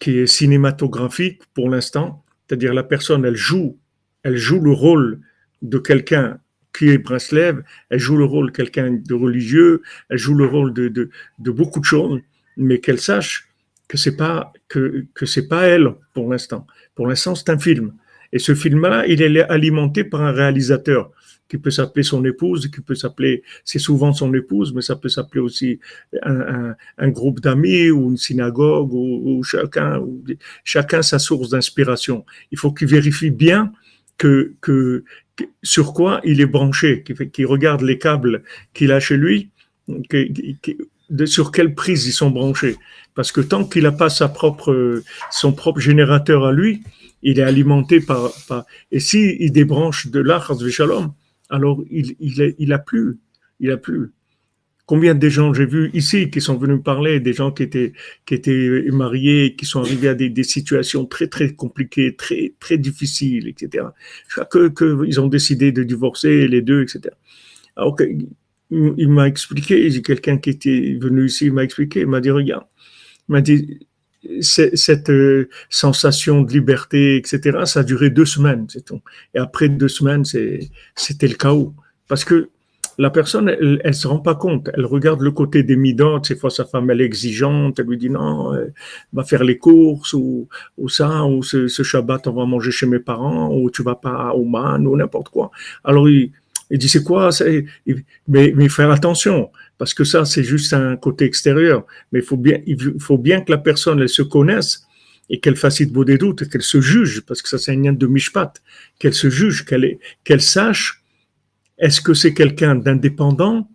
[0.00, 3.78] qui est cinématographique pour l'instant, c'est-à-dire la personne, elle joue
[4.22, 5.20] elle joue le rôle
[5.62, 6.38] de quelqu'un
[6.76, 10.72] qui est Breslev, elle joue le rôle de quelqu'un de religieux, elle joue le rôle
[10.72, 12.20] de, de, beaucoup de choses,
[12.56, 13.48] mais qu'elle sache
[13.88, 16.66] que c'est pas que, que c'est pas elle pour l'instant.
[16.94, 17.92] Pour l'instant, c'est un film.
[18.32, 21.10] Et ce film-là, il est alimenté par un réalisateur
[21.50, 25.08] qui peut s'appeler son épouse, qui peut s'appeler, c'est souvent son épouse, mais ça peut
[25.08, 25.80] s'appeler aussi
[26.22, 30.22] un, un, groupe d'amis ou une synagogue ou, chacun, ou,
[30.62, 32.24] chacun sa source d'inspiration.
[32.52, 33.72] Il faut qu'il vérifie bien
[34.16, 35.02] que, que,
[35.62, 39.50] sur quoi il est branché, qu'il regarde les câbles qu'il a chez lui,
[39.88, 42.76] de, sur quelle prise ils sont branchés.
[43.16, 46.82] Parce que tant qu'il n'a pas sa propre, son propre générateur à lui,
[47.22, 51.12] il est alimenté par, par et si il débranche de là, Shalom,
[51.50, 53.18] alors il, il, a plus,
[53.58, 54.12] il a plus.
[54.86, 57.92] Combien de gens j'ai vu ici qui sont venus parler, des gens qui étaient,
[58.26, 62.78] qui étaient mariés, qui sont arrivés à des, des situations très très compliquées, très très
[62.78, 63.84] difficiles, etc.
[64.50, 67.14] Que, que ils ont décidé de divorcer les deux, etc.
[67.76, 67.96] Alors,
[68.70, 72.30] il m'a expliqué, j'ai quelqu'un qui était venu ici, il m'a expliqué, il m'a dit
[72.30, 72.66] regarde,
[73.28, 73.80] il m'a dit
[74.40, 79.00] cette euh, sensation de liberté, etc., ça a duré deux semaines, c'est tout.
[79.34, 81.74] Et après deux semaines, c'était le chaos.
[82.08, 82.50] Parce que
[82.98, 84.68] la personne, elle, elle se rend pas compte.
[84.74, 86.26] Elle regarde le côté des midotes.
[86.26, 87.78] Ces fois, sa femme, elle est exigeante.
[87.78, 88.74] Elle lui dit non, elle
[89.14, 92.86] va faire les courses ou, ou ça, ou ce, ce, Shabbat, on va manger chez
[92.86, 95.50] mes parents, ou tu vas pas au man, ou n'importe quoi.
[95.82, 96.32] Alors, il,
[96.70, 97.30] il dit c'est quoi
[98.28, 101.86] mais, mais faire attention parce que ça c'est juste un côté extérieur.
[102.12, 104.86] Mais il faut bien, que la personne elle se connaisse
[105.30, 107.94] et qu'elle fasse beau des doutes, qu'elle se juge parce que ça c'est un lien
[107.94, 108.52] de mishpat,
[108.98, 111.02] qu'elle se juge, qu'elle sache
[111.78, 113.70] est-ce que c'est quelqu'un d'indépendant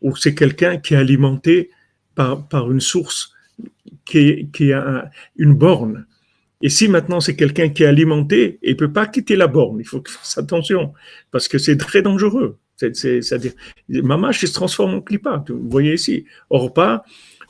[0.00, 1.70] ou c'est quelqu'un qui est alimenté
[2.16, 3.32] par, une source
[4.04, 6.04] qui, qui a une borne
[6.62, 9.80] et si maintenant c'est quelqu'un qui est alimenté, il peut pas quitter la borne.
[9.80, 10.94] Il faut faire attention
[11.30, 12.58] parce que c'est très dangereux.
[12.76, 13.52] C'est-à-dire,
[13.88, 15.44] Mamache se transforme en clipa.
[15.48, 16.24] Vous voyez ici.
[16.50, 17.04] Or pas,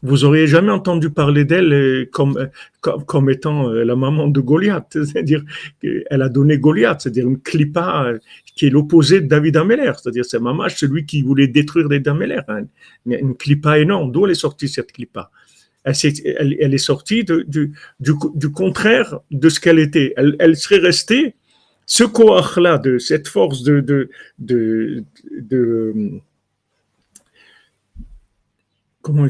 [0.05, 2.47] vous auriez jamais entendu parler d'elle euh, comme, euh,
[2.83, 4.91] comme, comme, étant euh, la maman de Goliath.
[4.93, 5.43] C'est-à-dire
[5.81, 8.13] qu'elle a donné Goliath, c'est-à-dire une clipa
[8.55, 9.93] qui est l'opposé de David Ameller.
[9.97, 12.41] C'est-à-dire c'est Mamache, celui qui voulait détruire David Ameller.
[12.49, 12.65] Hein.
[13.07, 14.13] Une clipa énorme.
[14.13, 15.31] D'où elle est sortie cette clipa?
[15.85, 20.15] Elle, est, sortie du, contraire de ce qu'elle était.
[20.17, 21.35] Elle, serait restée,
[21.87, 25.05] ce koach-là, de cette force de, de,
[29.03, 29.27] comment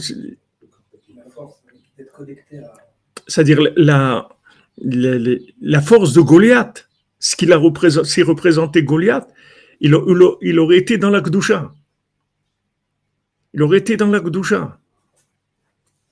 [3.27, 4.29] c'est-à-dire la,
[4.79, 6.89] la, force de Goliath,
[7.19, 9.29] ce qu'il a représenté, représenté Goliath,
[9.81, 11.73] il, aurait été dans la Gdusha.
[13.53, 14.79] Il aurait été dans la Gdusha.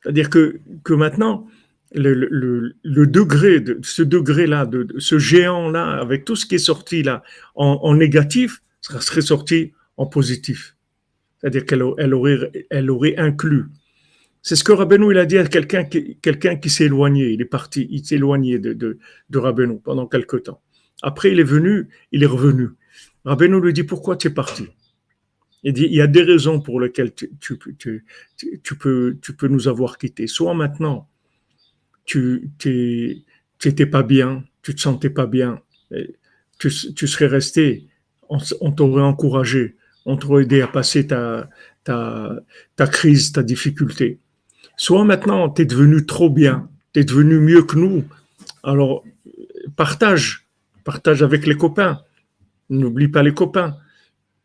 [0.02, 1.46] C'est-à-dire que maintenant,
[1.94, 6.58] le, le, le, degré de ce degré-là, de, ce géant-là, avec tout ce qui est
[6.58, 7.22] sorti là
[7.54, 10.76] en, négatif, serait sorti en positif.
[11.38, 13.66] C'est-à-dire qu'elle elle aurait, elle aurait inclus.
[14.42, 17.30] C'est ce que Rabbeinu il a dit à quelqu'un qui, quelqu'un qui s'est éloigné.
[17.30, 18.98] Il est parti, il s'est éloigné de, de,
[19.84, 20.60] pendant quelque temps.
[21.02, 22.70] Après, il est venu, il est revenu.
[23.24, 24.66] Rabbeinu lui dit pourquoi tu es parti?
[25.64, 29.68] Il dit, il y a des raisons pour lesquelles tu, tu peux, tu peux nous
[29.68, 30.26] avoir quittés.
[30.26, 31.08] Soit maintenant,
[32.04, 32.50] tu
[33.64, 35.60] n'étais pas bien, tu te sentais pas bien,
[36.58, 37.86] tu, tu serais resté,
[38.28, 41.48] on, t'aurait encouragé, on t'aurait aidé à passer ta,
[41.84, 42.36] ta,
[42.76, 44.18] ta crise, ta difficulté.
[44.76, 48.04] Soit maintenant, tu es devenu trop bien, tu es devenu mieux que nous.
[48.62, 49.04] Alors,
[49.76, 50.46] partage,
[50.84, 52.00] partage avec les copains.
[52.70, 53.76] N'oublie pas les copains.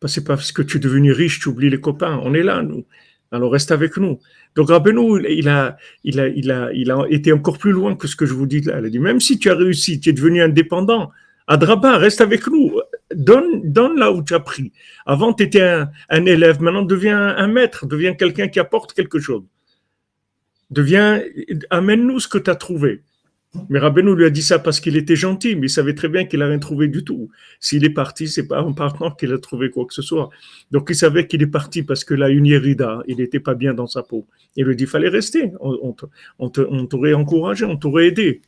[0.06, 2.20] C'est parce que tu es devenu riche, tu oublies les copains.
[2.22, 2.84] On est là, nous.
[3.30, 4.18] Alors reste avec nous.
[4.54, 8.08] Donc Rabbeinu, il a, il a, il a, il a été encore plus loin que
[8.08, 8.78] ce que je vous dis là.
[8.78, 11.10] Il a dit même si tu as réussi, tu es devenu indépendant.
[11.46, 12.78] Adraba, reste avec nous.
[13.14, 14.72] Donne, donne là où tu as pris.
[15.06, 16.60] Avant, tu étais un, un, élève.
[16.60, 17.86] Maintenant, deviens un maître.
[17.86, 19.44] Deviens quelqu'un qui apporte quelque chose.
[20.70, 21.22] Deviens,
[21.70, 23.02] amène-nous ce que tu as trouvé.
[23.70, 26.26] Mais Rabbeinu lui a dit ça parce qu'il était gentil, mais il savait très bien
[26.26, 27.30] qu'il n'a rien trouvé du tout.
[27.60, 30.28] S'il est parti, c'est pas en partant qu'il a trouvé quoi que ce soit.
[30.70, 33.72] Donc il savait qu'il est parti parce que là, une hérida, il n'était pas bien
[33.72, 34.26] dans sa peau.
[34.56, 35.52] Il lui dit, fallait rester.
[35.60, 35.94] On,
[36.38, 36.48] on
[36.86, 38.42] t'aurait encouragé, on t'aurait aidé.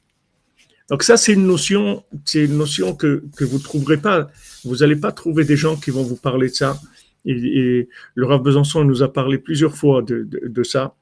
[0.90, 4.28] Donc ça, c'est une notion, c'est une notion que, que vous trouverez pas.
[4.64, 6.78] Vous n'allez pas trouver des gens qui vont vous parler de ça.
[7.24, 10.94] Et, le Rav Besançon nous a parlé plusieurs fois de, de, ça,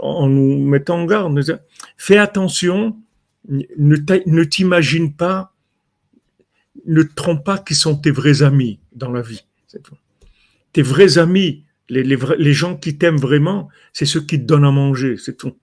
[0.00, 1.60] en nous mettant en garde.
[1.98, 2.96] Fais attention
[3.48, 5.52] ne t'imagine pas,
[6.86, 9.44] ne te trompe pas qui sont tes vrais amis dans la vie.
[10.72, 15.16] Tes vrais amis, les, gens qui t'aiment vraiment, c'est ceux qui te donnent à manger,
[15.16, 15.56] c'est tout.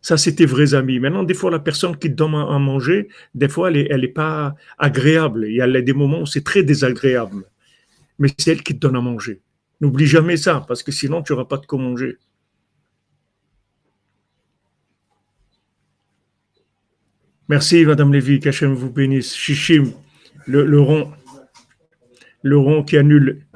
[0.00, 0.98] Ça, c'était vrais amis.
[0.98, 4.56] Maintenant, des fois, la personne qui te donne à manger, des fois, elle n'est pas
[4.76, 5.46] agréable.
[5.48, 7.44] Il y a des moments où c'est très désagréable.
[8.18, 9.40] Mais c'est elle qui te donne à manger.
[9.80, 12.18] N'oublie jamais ça, parce que sinon, tu n'auras pas de quoi manger.
[17.48, 19.34] Merci, Madame Lévy, qu'Hachem vous bénisse.
[19.34, 19.92] Chichim,
[20.46, 21.12] le, le rond,
[22.42, 23.46] le rond qui annule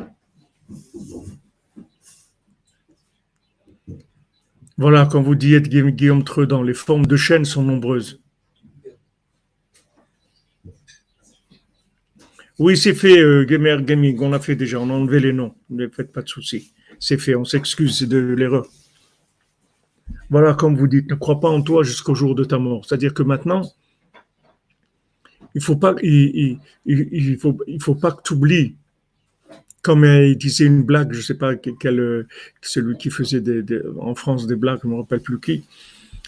[4.78, 8.20] Voilà, quand vous dites Guillaume Tredan, les formes de chaînes sont nombreuses.
[12.58, 15.54] Oui, c'est fait, euh, Gamer Gaming, on l'a fait déjà, on a enlevé les noms.
[15.70, 16.72] Ne faites pas de soucis.
[16.98, 18.66] C'est fait, on s'excuse de l'erreur.
[20.30, 22.84] Voilà, comme vous dites, ne crois pas en toi jusqu'au jour de ta mort.
[22.84, 23.62] C'est-à-dire que maintenant,
[25.54, 26.58] il ne faut, pas, il,
[27.40, 28.76] faut, il faut pas que tu oublies
[29.86, 32.26] comme il disait une blague, je ne sais pas quel,
[32.60, 33.40] celui qui faisait
[34.00, 35.64] en France des blagues, je ne me rappelle plus qui,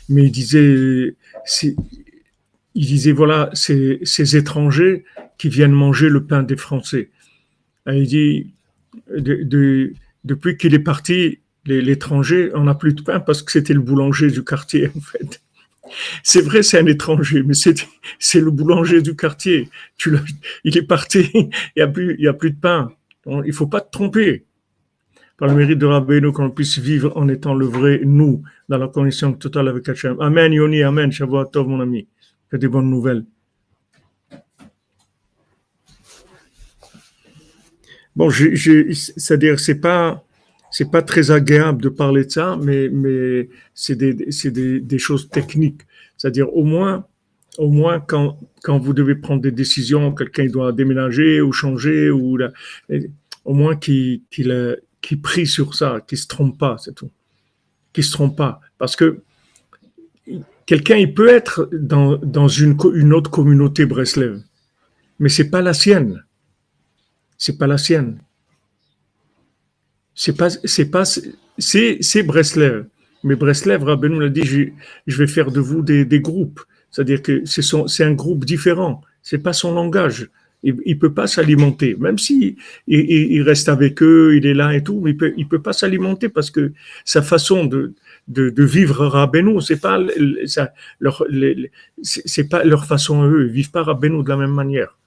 [0.09, 1.17] mais il disait,
[1.65, 5.05] il disait voilà, ces, ces étrangers
[5.39, 7.11] qui viennent manger le pain des Français.
[7.89, 8.53] il dit,
[9.09, 14.31] depuis qu'il est parti, l'étranger, on n'a plus de pain parce que c'était le boulanger
[14.31, 15.41] du quartier, en fait.
[16.23, 19.71] C'est vrai, c'est un étranger, mais c'est le boulanger du quartier.
[19.97, 20.15] Tu
[20.65, 22.91] il est parti, il n'y a, plus, il a plus de pain
[23.29, 24.45] il ne faut pas te tromper.
[25.37, 28.89] Par le mérite de Rabbeinu, qu'on puisse vivre en étant le vrai nous, dans la
[28.89, 30.17] connexion totale avec Hachem.
[30.21, 31.11] Amen, Yoni, Amen,
[31.53, 32.09] Tov, mon ami.
[32.51, 33.25] Que des bonnes nouvelles.
[38.17, 40.25] Bon, c'est-à-dire, c'est pas,
[40.79, 45.29] c'est pas très agréable de parler de ça, mais, mais c'est des, des, des, choses
[45.29, 45.81] techniques.
[46.17, 47.05] C'est-à-dire, au moins,
[47.59, 52.39] au moins quand, quand vous devez prendre des décisions, quelqu'un doit déménager ou changer, ou
[53.45, 54.23] au moins qu'il
[55.21, 57.11] prie sur ça, qu'il se trompe pas, c'est tout.
[57.93, 58.61] Qu'il se trompe pas.
[58.79, 59.23] Parce que
[60.65, 64.43] quelqu'un, il peut être dans, dans une, une autre communauté Breslev,
[65.19, 66.25] mais c'est pas la sienne.
[67.37, 68.21] C'est pas la sienne.
[70.21, 71.05] C'est pas, c'est pas,
[71.59, 72.87] c'est, c'est Breslev.
[73.23, 74.43] Mais Breslev, Rabbeinu l'a dit,
[75.07, 76.61] je, vais faire de vous des, des groupes.
[76.91, 79.01] C'est-à-dire que c'est un groupe différent.
[79.23, 80.29] C'est pas son langage.
[80.65, 82.57] Il, il peut pas s'alimenter, même si
[82.89, 85.73] il, reste avec eux, il est là et tout, mais il peut, il peut pas
[85.73, 86.73] s'alimenter parce que
[87.05, 87.95] sa façon de,
[88.27, 90.01] de, de vivre Rabbeinu, c'est pas
[90.47, 91.25] ça, leur,
[92.03, 93.47] c'est pas leur façon à eux.
[93.47, 94.99] Ils vivent pas Rabbeinu de la même manière.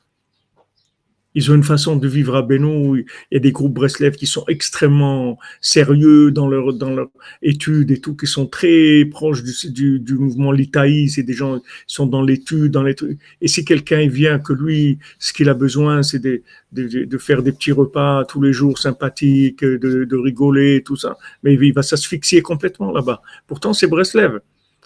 [1.34, 2.96] Ils ont une façon de vivre à Beno.
[2.96, 7.08] Il y a des groupes Breslev qui sont extrêmement sérieux dans leur dans leur
[7.42, 11.10] études et tout, qui sont très proches du, du, mouvement Litaï.
[11.10, 13.20] C'est des gens qui sont dans l'étude, dans les trucs.
[13.42, 16.42] Et si quelqu'un vient que lui, ce qu'il a besoin, c'est de,
[16.74, 21.18] de, de, faire des petits repas tous les jours sympathiques, de, de rigoler, tout ça.
[21.44, 23.22] Mais il va s'asphyxier complètement là-bas.
[23.48, 24.40] Pourtant, c'est Breslev.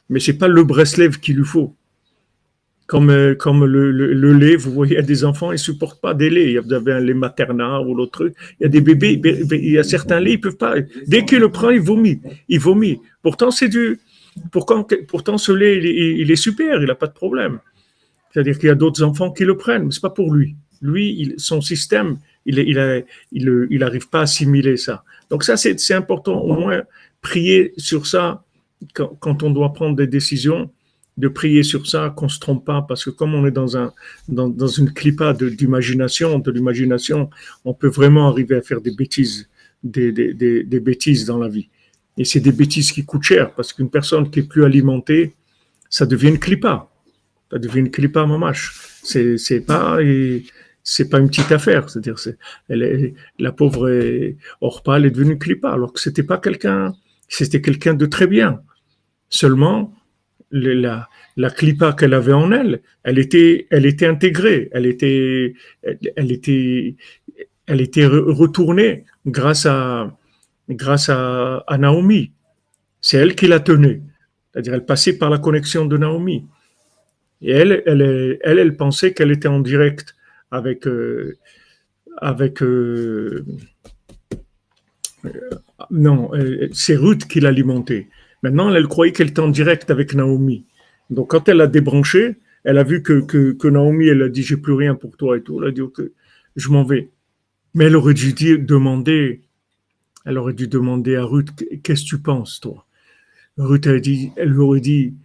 [0.09, 1.75] Mais c'est pas le Breslev qu'il lui faut
[2.87, 5.59] comme, euh, comme le, le, lait, vous voyez, il y a des enfants, ils ne
[5.59, 6.63] supportent pas des laits.
[6.63, 8.31] Vous avez un lait maternel ou l'autre.
[8.59, 9.19] Il y a des bébés,
[9.51, 10.75] il y a certains laits, ils peuvent pas.
[11.07, 12.21] Dès qu'il le prend, il vomit.
[12.47, 12.99] Il vomit.
[13.23, 13.99] Pourtant, c'est du.
[14.51, 17.59] Pourtant, pourtant, ce lait, il, est super, il n'a pas de problème.
[18.31, 20.55] C'est-à-dire qu'il y a d'autres enfants qui le prennent, mais c'est pas pour lui.
[20.81, 25.05] Lui, il, son système, il n'arrive il, il, il pas à assimiler ça.
[25.29, 26.83] Donc ça, c'est important, au moins,
[27.21, 28.43] prier sur ça
[28.93, 30.69] quand on doit prendre des décisions
[31.17, 33.93] de prier sur ça, qu'on se trompe pas, parce que comme on est dans un
[34.27, 37.29] dans, dans une clipa d'imagination, de l'imagination,
[37.63, 39.49] on peut vraiment arriver à faire des bêtises,
[39.83, 41.69] des, des, des, bêtises dans la vie.
[42.17, 45.35] Et c'est des bêtises qui coûtent cher, parce qu'une personne qui est plus alimentée,
[45.89, 46.89] ça devient une clipa.
[47.51, 48.99] Ça devient une clipa mamache.
[49.03, 49.99] C'est c'est pas
[50.83, 52.37] c'est pas une petite affaire, c'est-à-dire c'est
[52.69, 56.93] elle la pauvre est, Orpa, elle est devenue clipa, alors que c'était pas quelqu'un,
[57.27, 58.61] c'était quelqu'un de très bien.
[59.29, 59.94] Seulement,
[60.55, 65.53] la, la clipa qu'elle avait en elle, elle était, elle était intégrée, elle était,
[66.15, 66.95] elle, était,
[67.67, 70.17] elle était retournée grâce à,
[70.69, 72.31] grâce à, Naomi.
[73.01, 74.01] C'est elle qui la tenait.
[74.51, 76.45] C'est-à-dire, elle passait par la connexion de Naomi.
[77.41, 80.15] Et elle, elle, elle, pensait qu'elle était en direct
[80.49, 81.37] avec, euh,
[82.17, 83.45] avec, euh,
[85.91, 88.07] non, euh, c'est Ruth qui l'alimentait.
[88.45, 90.65] Maintenant, elle croyait qu'elle était en direct avec Naomi.
[91.09, 94.57] Donc, quand elle a débranché, elle a vu que, que, Naomi, elle a dit, j'ai
[94.57, 95.59] plus rien pour toi et tout.
[95.63, 96.03] Elle a dit, ok,
[96.55, 97.09] je m'en vais.
[97.73, 99.41] Mais elle aurait dû dire, demander,
[100.25, 101.49] elle aurait dû demander à Ruth,
[101.81, 102.85] qu'est-ce que tu penses, toi?
[103.57, 105.15] Ruth, elle, dit, elle lui aurait dit,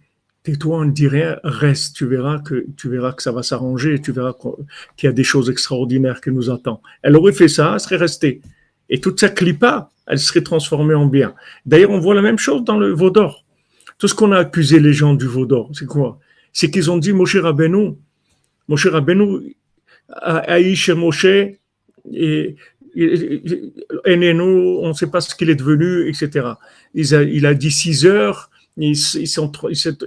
[0.41, 4.01] tais-toi, on ne dit rien, reste, tu verras que, tu verras que ça va s'arranger,
[4.01, 4.33] tu verras
[4.97, 6.81] qu'il y a des choses extraordinaires qui nous attendent.
[7.03, 8.41] Elle aurait fait ça, elle serait restée.
[8.89, 11.33] Et toute sa clipa, elle serait transformée en bien.
[11.65, 13.45] D'ailleurs, on voit la même chose dans le veau d'or.
[14.01, 16.17] Tout ce qu'on a accusé les gens du Vaudor, c'est quoi?
[16.53, 17.93] C'est qu'ils ont dit Moshe Rabbeinu,
[18.67, 19.55] Moshe Rabbeinu,
[20.09, 21.27] Aïch Moshe,
[22.11, 22.55] et
[22.95, 26.47] on ne sait pas ce qu'il est devenu, etc.
[26.95, 29.51] Il a, dit six heures, ils, sont,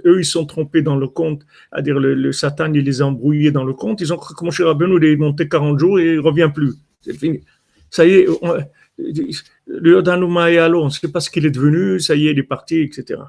[0.05, 3.51] eux, ils sont trompés dans le compte, à dire le, Satan, il les a embrouillés
[3.51, 4.01] dans le compte.
[4.01, 6.51] Ils ont cru que Moshe Rabbeinu, il est monté 40 jours et il ne revient
[6.53, 6.73] plus.
[6.99, 7.41] C'est fini.
[7.89, 8.57] Ça y est, on,
[8.97, 12.81] le on ne sait pas ce qu'il est devenu, ça y est, il est parti,
[12.81, 13.21] etc.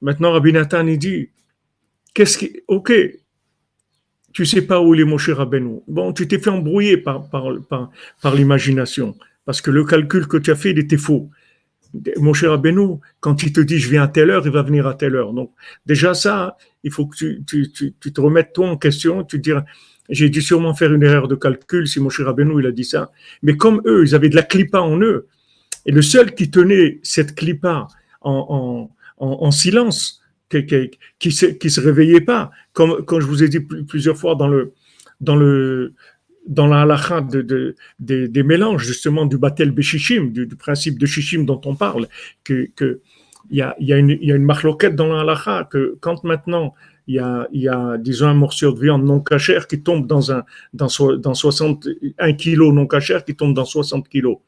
[0.00, 1.30] Maintenant, Rabbi Nathan, il dit,
[2.12, 2.92] qu'est-ce qui, ok,
[4.32, 5.80] tu sais pas où est Moshe Rabbeinu.
[5.86, 7.48] Bon, tu t'es fait embrouiller par, par,
[8.20, 11.30] par, l'imagination, parce que le calcul que tu as fait, il était faux.
[12.16, 14.94] Moshe Rabbeinu, quand il te dit je viens à telle heure, il va venir à
[14.94, 15.32] telle heure.
[15.32, 15.52] Donc,
[15.86, 19.50] déjà ça, il faut que tu, tu, tu, te remettes toi en question, tu te
[19.50, 19.56] dis,
[20.10, 23.10] j'ai dû sûrement faire une erreur de calcul si Moshe Rabbeinu, il a dit ça.
[23.42, 25.26] Mais comme eux, ils avaient de la clipa en eux,
[25.86, 27.88] et le seul qui tenait cette clipa
[28.22, 33.60] en, en, en silence, qui, qui, se, réveillait pas, comme, comme je vous ai dit
[33.60, 34.72] plusieurs fois dans le,
[35.20, 35.94] dans le,
[36.46, 41.60] dans la halakha de, des mélanges, justement, du batel beshishim, du, principe de shishim dont
[41.64, 42.08] on parle,
[42.44, 43.00] que, que
[43.50, 46.74] y a, y, a une, y a une marloquette dans la halakha, que quand maintenant
[47.06, 47.14] il
[47.52, 50.88] y a, disons, un morceau de viande non cachère qui tombe dans un, dans,
[51.18, 54.38] dans 61 kilos non cachère qui tombe dans 60 kilos.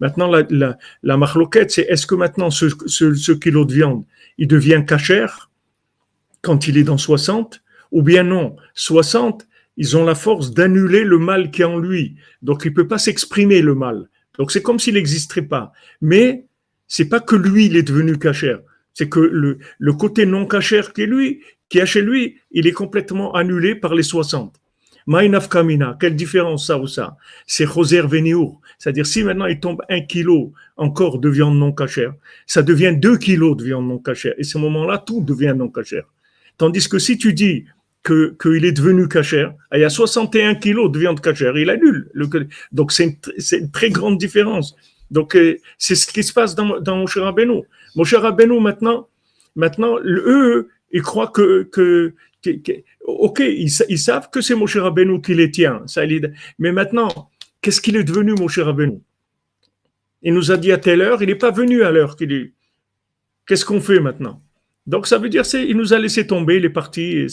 [0.00, 1.18] Maintenant, la, la, la
[1.68, 4.04] c'est est-ce que maintenant ce, ce, ce, kilo de viande,
[4.38, 5.50] il devient cachère
[6.42, 9.46] quand il est dans 60, ou bien non, 60,
[9.76, 12.16] ils ont la force d'annuler le mal qui est en lui.
[12.42, 14.08] Donc, il ne peut pas s'exprimer le mal.
[14.38, 15.72] Donc, c'est comme s'il n'existerait pas.
[16.00, 16.46] Mais
[16.88, 18.60] c'est pas que lui, il est devenu cachère.
[18.92, 21.40] C'est que le, le côté non cachère qui est lui,
[21.72, 24.54] qui est chez lui, il est complètement annulé par les 60.
[25.06, 27.16] Maïnaf Kamina, quelle différence ça ou ça?
[27.46, 28.60] C'est Roser Veniour.
[28.78, 32.12] C'est-à-dire, si maintenant il tombe un kilo encore de viande non cachère,
[32.46, 34.34] ça devient deux kilos de viande non cachère.
[34.36, 36.04] Et ce moment-là, tout devient non cachère.
[36.58, 37.64] Tandis que si tu dis
[38.02, 42.10] que qu'il est devenu cachère, il y a 61 kilos de viande cachère, il annule.
[42.12, 42.28] Le,
[42.70, 43.16] donc c'est
[43.52, 44.76] une, très grande différence.
[45.10, 47.62] Donc euh, c'est ce qui se passe dans, dans mon cher Rabbeinu.
[47.96, 49.08] Mon cher Rabbeinu maintenant,
[49.56, 52.14] maintenant eux, ils croient que, que,
[53.04, 55.82] ok, ils, savent que c'est mon cher Rabbeinu qui les tient.
[55.86, 56.02] Ça,
[56.58, 59.00] mais maintenant, qu'est-ce qu'il est devenu mon cher Rabbeinu?
[60.22, 62.52] Il nous a dit à telle heure, il n'est pas venu à l'heure qu'il est.
[63.46, 64.42] Qu'est-ce qu'on fait maintenant?
[64.86, 67.26] Donc ça veut dire c'est il nous a laissé tomber, il est parti.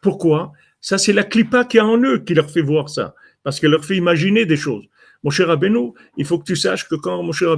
[0.00, 0.52] Pourquoi?
[0.80, 3.70] Ça c'est la clipa qui est en eux qui leur fait voir ça, parce qu'elle
[3.70, 4.84] leur fait imaginer des choses.
[5.24, 7.56] Mon cher Abenou, il faut que tu saches que quand mon cher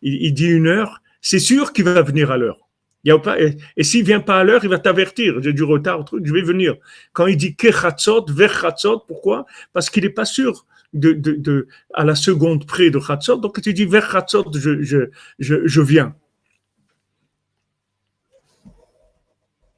[0.00, 2.65] il, dit une heure, c'est sûr qu'il va venir à l'heure.
[3.06, 5.42] Et, s'il vient pas à l'heure, il va t'avertir.
[5.42, 6.74] J'ai du retard, truc, je vais venir.
[7.12, 9.46] Quand il dit kechatzot, vers chatzot, pourquoi?
[9.72, 13.36] Parce qu'il n'est pas sûr de, de, à la seconde près de chatzot.
[13.36, 16.14] Donc tu dis vers chatzot, je, je, je viens.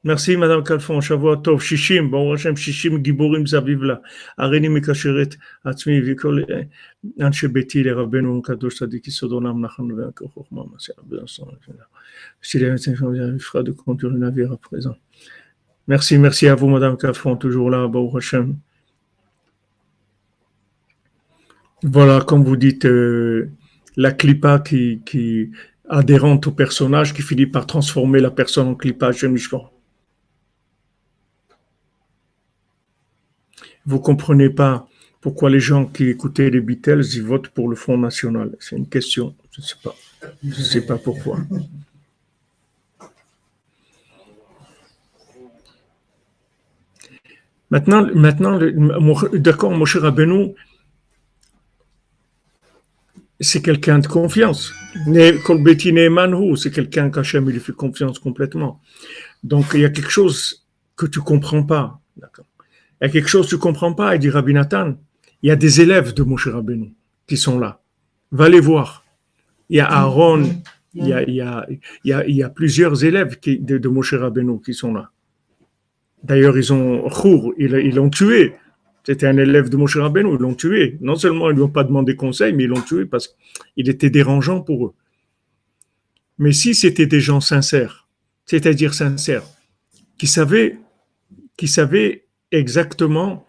[0.04, 1.00] Merci, Madame Calfon.
[1.00, 1.62] שבוע טוב.
[1.62, 3.94] 60, ברוך השם, 60 גיבורים סביב לה.
[4.38, 6.42] הריני מקשר את עצמי וכל
[7.20, 10.92] אנשי ביתי לרבנו הקדוש צדיק יסוד עולם נחם והכל חוכמה מעשה
[13.62, 14.96] de conduire le navire à présent.
[15.88, 18.56] Merci, merci à vous, Madame Calfon, toujours là, Baruch Hashem.
[21.82, 23.50] Voilà, comme vous dites, euh,
[23.96, 25.50] la clipa qui, qui
[25.88, 29.26] adhérente au personnage qui finit par transformer la personne en clipa, je
[33.89, 34.87] Vous comprenez pas
[35.19, 38.55] pourquoi les gens qui écoutaient les Beatles, ils votent pour le Front National.
[38.59, 39.35] C'est une question.
[39.51, 39.95] Je ne sais pas.
[40.43, 41.39] Je ne sais pas pourquoi.
[47.71, 48.59] Maintenant, maintenant
[49.33, 50.53] d'accord, mon cher Rabbeinu,
[53.39, 54.73] c'est quelqu'un de confiance.
[55.45, 58.81] Kolbeti Manhu, c'est quelqu'un qu'Hachem lui fait confiance complètement.
[59.43, 61.99] Donc, il y a quelque chose que tu comprends pas.
[62.17, 62.48] D'accord.
[63.01, 64.95] Il y a quelque chose que tu ne comprends pas, il dit Rabbi Nathan.
[65.41, 66.93] Il y a des élèves de Moshe Rabbeinu
[67.27, 67.81] qui sont là.
[68.31, 69.05] Va les voir.
[69.69, 70.43] Il y a Aaron,
[70.93, 71.65] il y a, il y a,
[72.03, 75.11] il y a, plusieurs élèves de, Moshe Rabbeinu qui sont là.
[76.23, 78.55] D'ailleurs, ils ont Chour, ils l'ont tué.
[79.05, 80.97] C'était un élève de Moshe Rabbeinu, ils l'ont tué.
[80.99, 83.35] Non seulement ils ne lui ont pas demandé conseil, mais ils l'ont tué parce
[83.75, 84.93] qu'il était dérangeant pour eux.
[86.37, 88.07] Mais si c'était des gens sincères,
[88.45, 89.43] c'est-à-dire sincères,
[90.17, 90.77] qui savaient,
[91.55, 93.45] qui savaient exactement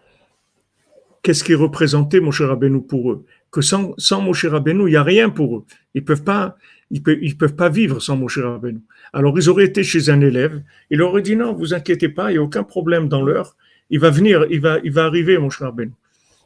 [1.23, 3.25] qu'est-ce qui représentait Moshe Rabbeinu pour eux.
[3.51, 5.65] Que sans, sans Moshe Rabbeinu, il n'y a rien pour eux.
[5.93, 6.57] Ils peuvent pas,
[6.89, 7.03] ils
[7.37, 8.79] peuvent, pas vivre sans Moshe Rabbeinu.
[9.13, 12.35] Alors ils auraient été chez un élève, il aurait dit non, vous inquiétez pas, il
[12.35, 13.55] n'y a aucun problème dans l'heure.
[13.89, 15.91] Il va venir, il va, il va arriver, Moshe Rabbeinu.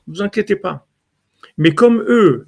[0.07, 0.87] Ne vous inquiétez pas.
[1.57, 2.47] Mais comme eux,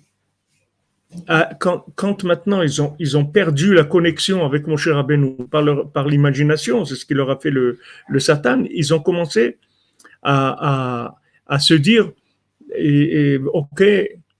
[1.60, 6.08] quand, maintenant ils ont, ils ont perdu la connexion avec mon cher Rabbeinu par, par
[6.08, 7.80] l'imagination, c'est ce qui leur a fait le
[8.20, 9.58] Satan, ils ont commencé
[10.28, 12.11] à, se dire
[13.53, 13.84] Ok,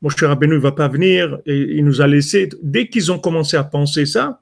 [0.02, 2.50] mon cher Rabbeinu ne va pas venir, il nous a laissé.
[2.62, 4.42] Dès qu'ils ont commencé à penser ça,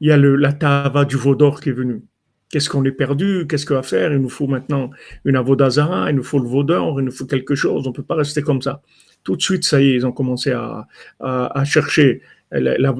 [0.00, 2.02] il y a le, la tava du Vaudor qui est venu.
[2.50, 3.46] Qu'est-ce qu'on est perdu?
[3.48, 4.12] Qu'est-ce qu'on va faire?
[4.12, 4.90] Il nous faut maintenant
[5.24, 7.86] une avodazara, il nous faut le Vaudor, il nous faut quelque chose.
[7.86, 8.80] On ne peut pas rester comme ça.
[9.22, 10.86] Tout de suite, ça y est, ils ont commencé à,
[11.20, 12.22] à, chercher.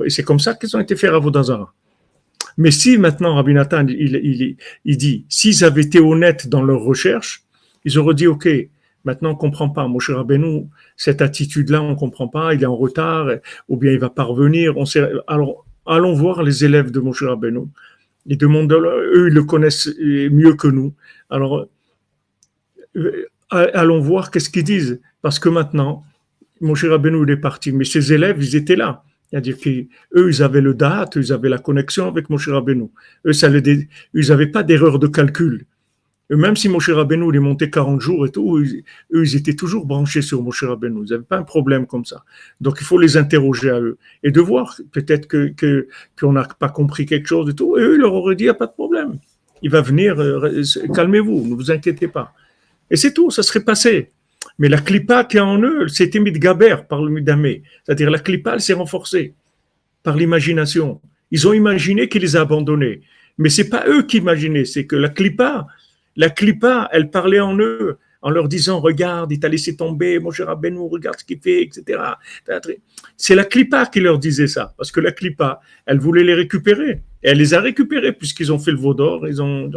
[0.08, 1.72] C'est comme ça qu'ils ont été faire avodazara.
[2.58, 7.44] Mais si maintenant Rabbi Nathan, il, dit, s'ils avaient été honnêtes dans leur recherche,
[7.84, 8.48] ils auraient dit, OK,
[9.04, 9.86] maintenant on comprend pas.
[9.86, 13.28] Moshe Rabbeinu, cette attitude-là, on comprend pas, il est en retard,
[13.68, 14.76] ou bien il va parvenir.
[14.76, 17.60] On sait, alors, allons voir les élèves de Moshe Rabbeinu.
[18.26, 20.92] Ils demandent, eux, ils le connaissent mieux que nous.
[21.30, 21.68] Alors,
[22.96, 25.00] euh, allons voir qu'est-ce qu'ils disent.
[25.22, 26.04] Parce que maintenant,
[26.60, 29.04] Moshe Rabbeinu, il est parti, mais ses élèves, ils étaient là.
[29.30, 32.88] C'est-à-dire qu'eux, ils avaient le date, ils avaient la connexion avec Moshe Rabbeinu.
[33.26, 33.32] Eux,
[34.14, 35.66] ils n'avaient pas d'erreur de calcul.
[36.30, 40.22] même si Moshe Rabbeinu est monté 40 jours et tout, eux, ils étaient toujours branchés
[40.22, 41.00] sur Moshe Rabbeinu.
[41.04, 42.24] Ils n'avaient pas un problème comme ça.
[42.60, 45.86] Donc, il faut les interroger à eux et de voir peut-être que
[46.18, 47.76] qu'on n'a pas compris quelque chose et tout.
[47.76, 49.18] Et eux, ils leur auraient dit, il n'y a pas de problème.
[49.60, 50.62] Il va venir, euh,
[50.94, 52.32] calmez-vous, ne vous inquiétez pas.
[52.90, 54.10] Et c'est tout, ça serait passé.
[54.58, 57.62] Mais la clipa qui est en eux, c'était gaber par le midamé.
[57.84, 59.34] C'est-à-dire la clipa, elle s'est renforcée
[60.02, 61.00] par l'imagination.
[61.30, 63.02] Ils ont imaginé qu'il les a abandonnés.
[63.36, 65.66] Mais c'est pas eux qui imaginaient, c'est que la clipa,
[66.16, 70.32] la clipa, elle parlait en eux en leur disant regarde, il t'a laissé tomber, mon
[70.32, 72.00] cher Abenou, regarde ce qu'il fait, etc.
[73.16, 77.02] C'est la clipa qui leur disait ça, parce que la clipa, elle voulait les récupérer.
[77.22, 79.70] Et elle les a récupérés puisqu'ils ont fait le veau d'or, ils ont,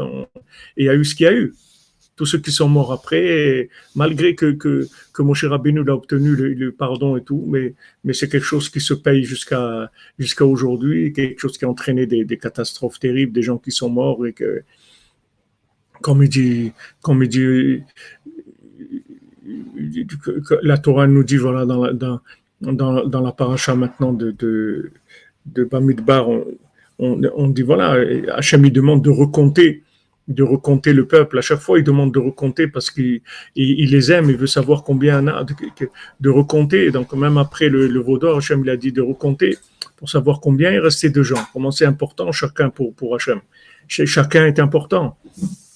[0.76, 1.54] et il y a eu ce qu'il y a eu
[2.22, 6.72] tous ceux qui sont morts après, malgré que, que, que Moshe Rabbeinu a obtenu le,
[6.72, 11.40] pardon et tout, mais, mais c'est quelque chose qui se paye jusqu'à jusqu'à aujourd'hui, quelque
[11.40, 14.62] chose qui a entraîné des, catastrophes terribles, des gens qui sont morts et que,
[16.04, 17.82] comme il dit, comme il dit,
[20.62, 22.22] la Torah nous dit, voilà, dans la, dans,
[22.62, 24.92] dans, dans paracha maintenant de, de,
[25.48, 26.46] de Bamidbar, on,
[27.00, 27.98] on, dit, voilà,
[28.36, 29.82] Hachem il demande de recompter
[30.34, 31.38] de recompter le peuple.
[31.38, 33.22] À chaque fois, il demande de recompter parce qu'il
[33.56, 35.44] les aime, il veut savoir combien a,
[36.20, 36.92] de, recompter.
[36.92, 39.58] Donc, même après le, le Vaudor, Hachem il a dit de recompter
[39.98, 43.40] pour savoir combien il restait de gens, comment c'est important chacun pour, pour Hachem.
[43.88, 45.18] Chacun est important.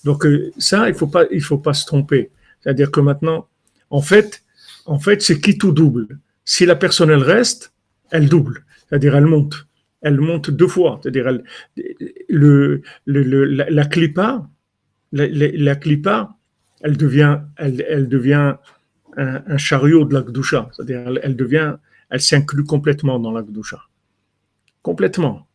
[0.03, 0.95] Donc, euh, ça, il
[1.31, 2.31] il faut pas se tromper.
[2.61, 3.47] C'est-à-dire que maintenant,
[3.89, 4.43] en fait,
[4.85, 6.19] en fait, c'est qui tout double?
[6.43, 7.73] Si la personne, reste,
[8.11, 8.65] elle double.
[8.87, 9.67] C'est-à-dire, elle monte
[10.05, 10.99] elle monte deux fois.
[11.01, 11.39] C'est-à-dire,
[12.29, 14.47] le, la, la, clipa,
[15.11, 16.37] la, la, clipa,
[16.81, 18.53] elle devient, elle, elle devient
[19.17, 20.69] un, chariot de la Gdusha.
[20.71, 21.77] C'est-à-dire, elle, devient,
[22.11, 23.81] elle s'inclut complètement dans la Gdusha.
[24.83, 25.47] Complètement.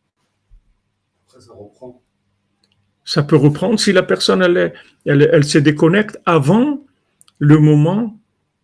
[1.27, 2.03] ça reprend.
[3.05, 4.73] Ça peut reprendre si la personne, elle,
[5.05, 6.85] elle, elle se déconnecte avant
[7.39, 8.19] le moment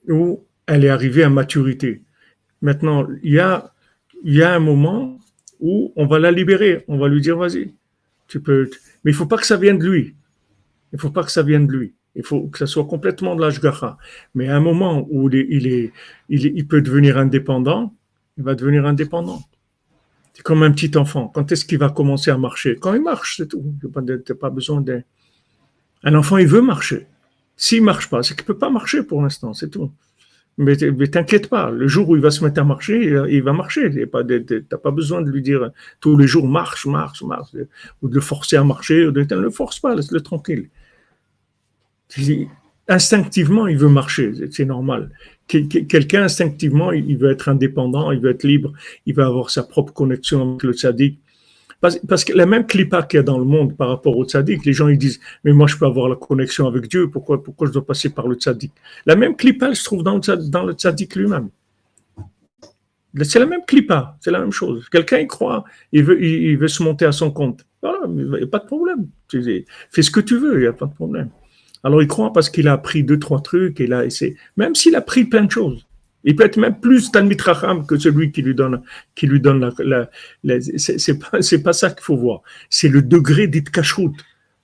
[0.09, 2.03] où elle est arrivée à maturité.
[2.61, 3.73] Maintenant, il y a,
[4.25, 5.16] il y a un moment
[5.59, 7.73] ou on va la libérer, on va lui dire vas-y,
[8.27, 8.69] tu peux.
[9.03, 10.15] Mais il faut pas que ça vienne de lui.
[10.93, 11.93] Il faut pas que ça vienne de lui.
[12.15, 13.97] Il faut que ça soit complètement de l'ashgacha.
[14.33, 15.91] Mais à un moment où il, est,
[16.29, 17.93] il, peut devenir indépendant,
[18.37, 19.41] il va devenir indépendant.
[20.33, 21.27] C'est comme un petit enfant.
[21.27, 22.75] Quand est-ce qu'il va commencer à marcher?
[22.75, 23.63] Quand il marche, c'est tout.
[23.81, 25.01] Tu n'as pas besoin d'un.
[26.03, 27.07] Un enfant, il veut marcher.
[27.55, 29.91] S'il marche pas, c'est qu'il peut pas marcher pour l'instant, c'est tout.
[30.59, 33.91] Mais, t'inquiète pas, le jour où il va se mettre à marcher, il va marcher.
[33.91, 34.09] Tu
[34.71, 37.51] n'as pas besoin de lui dire tous les jours marche, marche, marche,
[38.01, 39.05] ou de le forcer à marcher.
[39.05, 40.69] Ne le force pas, laisse-le tranquille.
[42.87, 45.11] Instinctivement, il veut marcher, c'est normal.
[45.47, 48.73] Quelqu'un, instinctivement, il veut être indépendant, il veut être libre,
[49.05, 51.19] il veut avoir sa propre connexion avec le sadique.
[51.79, 54.65] Parce, que la même clipa qu'il y a dans le monde par rapport au tzaddik,
[54.65, 57.67] les gens ils disent Mais moi je peux avoir la connexion avec Dieu, pourquoi, pourquoi
[57.67, 58.71] je dois passer par le tzaddik
[59.05, 61.49] La même clipa se trouve dans le, dans tzaddik lui-même.
[63.23, 64.89] C'est la même clipa, c'est la même chose.
[64.89, 67.65] Quelqu'un y croit, il veut, il, se monter à son compte.
[67.81, 69.07] Voilà, il a pas de problème.
[69.29, 71.29] Fais ce que tu veux, il n'y a pas de problème.
[71.83, 73.89] Alors il croit parce qu'il a appris deux, trois trucs, et
[74.57, 75.86] même s'il a appris plein de choses.
[76.27, 77.41] Il peut être même plus Talmid
[77.87, 78.81] que celui qui lui donne,
[79.15, 80.09] qui lui donne la.
[80.43, 82.41] la, c'est pas, ça qu'il faut voir.
[82.69, 84.11] C'est le degré d'Itkashrut,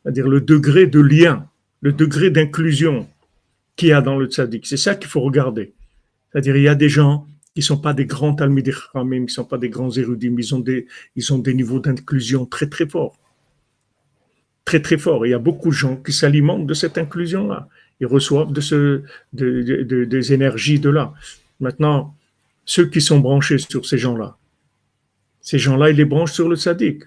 [0.04, 1.48] c'est-à-dire le degré de lien,
[1.80, 3.08] le degré d'inclusion
[3.78, 4.68] qu'il y a dans le tzaddik.
[4.68, 5.74] C'est ça qu'il faut regarder.
[6.32, 9.28] C'est-à-dire, il y a des gens qui ne sont pas des grands Talmid qui ne
[9.28, 12.68] sont pas des grands érudits, mais ils ont des, ils ont des niveaux d'inclusion très,
[12.68, 13.18] très forts.
[14.66, 15.26] Très, très forts.
[15.26, 17.70] il y a beaucoup de gens qui s'alimentent de cette inclusion-là.
[18.02, 21.14] Ils reçoivent de ce, de, des énergies de là.
[21.60, 22.16] Maintenant,
[22.66, 24.38] ceux qui sont branchés sur ces gens-là.
[25.42, 27.04] Ces gens-là, ils les branchent sur le tzaddik.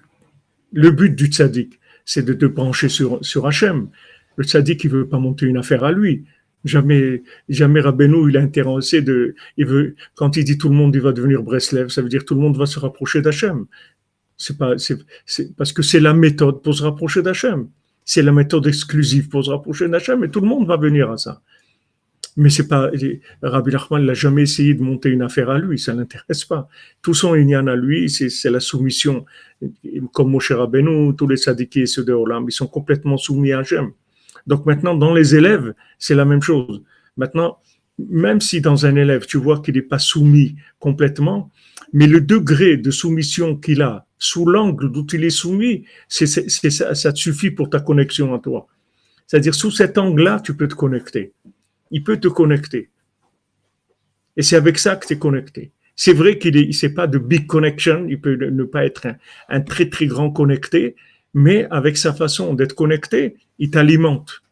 [0.71, 3.89] Le but du tzaddik, c'est de te brancher sur, sur Hachem.
[4.35, 6.25] Le tzaddik, il veut pas monter une affaire à lui.
[6.63, 11.01] Jamais, jamais Rabbeinu, il est intéressé de, il quand il dit tout le monde, il
[11.01, 13.65] va devenir Breslev, ça veut dire tout le monde va se rapprocher d'Hachem.
[14.37, 14.75] C'est pas,
[15.55, 17.69] parce que c'est la méthode pour se rapprocher d'Hachem.
[18.05, 21.17] C'est la méthode exclusive pour se rapprocher d'Hachem et tout le monde va venir à
[21.17, 21.41] ça.
[22.39, 22.91] Mais c'est pas,
[23.41, 26.69] Rabbi Nachman n'a jamais essayé de monter une affaire à lui, ça l'intéresse pas.
[27.01, 29.25] Tout son inyan à lui, c'est la soumission.
[30.13, 33.59] Comme Moshe Rabbeinu, tous les sadiqués et ceux de Olam, ils sont complètement soumis à
[33.59, 33.91] Hachem.
[34.45, 36.83] Donc maintenant, dans les élèves, c'est la même chose.
[37.17, 37.57] Maintenant,
[37.97, 41.49] même si dans un élève, tu vois qu'il n'est pas soumis complètement,
[41.91, 46.93] mais le degré de soumission qu'il a, sous l'angle d'où il est soumis, c'est, ça,
[46.93, 48.67] ça te suffit pour ta connexion à toi.
[49.25, 51.33] C'est-à-dire, sous cet angle-là, tu peux te connecter
[51.91, 52.89] il peut te connecter.
[54.35, 55.71] Et c'est avec ça que tu es connecté.
[55.95, 59.07] C'est vrai qu'il n'est pas de big connection, il peut ne pas être
[59.49, 60.95] un, très très grand connecté,
[61.33, 64.43] mais avec sa façon d'être connecté, il t'alimente.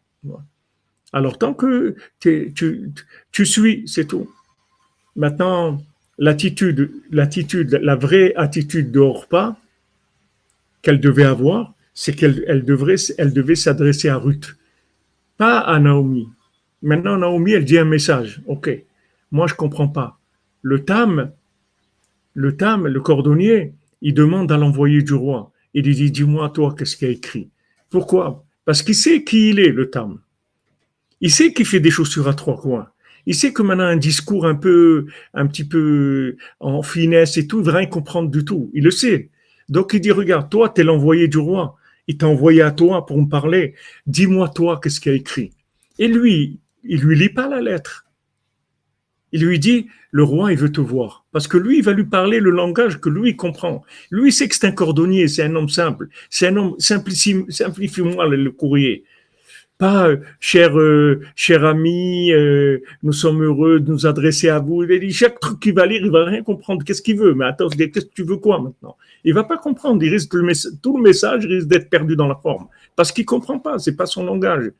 [1.14, 2.54] Alors tant que tu,
[3.32, 4.28] tu suis, c'est tout.
[5.16, 5.82] Maintenant,
[6.18, 9.58] l'attitude, l'attitude, la vraie attitude de Orpa
[10.82, 14.56] qu'elle devait avoir, c'est qu'elle elle devrait, elle devait s'adresser à Ruth,
[15.38, 16.28] pas à Naomi.
[16.86, 18.44] Maintenant, Naomi, elle dit un message.
[18.46, 18.70] Ok,
[19.32, 20.20] moi, je comprends pas.
[20.62, 21.32] Le tam,
[22.36, 23.74] le tam, le cordonnier,
[24.04, 25.52] il demande à l'envoyé du roi.
[25.74, 27.50] Il lui dit, dis-moi, toi, qu'est-ce qu'il a écrit?
[27.90, 28.46] Pourquoi?
[28.66, 30.20] Parce qu'il sait qui il est, le tam.
[31.22, 32.90] Il sait qu'il fait des chaussures à trois coins.
[33.26, 37.62] Il sait que maintenant un discours un peu, un petit peu en finesse et tout,
[37.62, 38.70] il va rien comprendre du tout.
[38.76, 39.32] Il le sait.
[39.70, 41.78] Donc il dit, regarde, toi, tu es l'envoyé du roi.
[42.08, 43.74] Il t'a envoyé à toi pour me parler.
[44.06, 45.52] Dis-moi, toi, qu'est-ce qu'il a écrit?
[45.98, 48.06] Et lui, il lui lit pas la lettre.
[49.32, 51.26] Il lui dit, le roi, il veut te voir.
[51.34, 53.84] Parce que lui, il va lui parler le langage que lui comprend.
[54.10, 56.08] Lui, sait que c'est un cordonnier, c'est un homme simple.
[56.30, 59.04] C'est un homme, simplifie-moi le, courrier.
[59.78, 64.84] Pas, euh, cher, euh, cher ami, euh, nous sommes heureux de nous adresser à vous.
[64.84, 66.86] Il dit, chaque truc qu'il va lire, il va rien comprendre.
[66.86, 67.34] Qu'est-ce qu'il veut?
[67.34, 68.96] Mais attends, qu'est-ce que tu veux quoi maintenant?
[69.26, 70.02] Il va pas comprendre.
[70.02, 70.32] Il risque
[70.82, 72.68] tout le message risque d'être perdu dans la forme.
[72.96, 73.80] Parce qu'il comprend pas.
[73.80, 74.72] C'est pas son langage.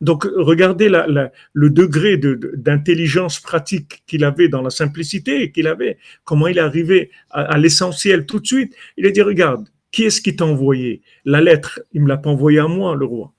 [0.00, 6.58] Donc, regardez le degré d'intelligence pratique qu'il avait dans la simplicité qu'il avait, comment il
[6.58, 8.74] est arrivé à, l'essentiel tout de suite.
[8.96, 11.02] Il a dit, regarde, qui est-ce qui t'a envoyé?
[11.24, 13.32] La lettre, il me l'a pas envoyée à moi, le roi.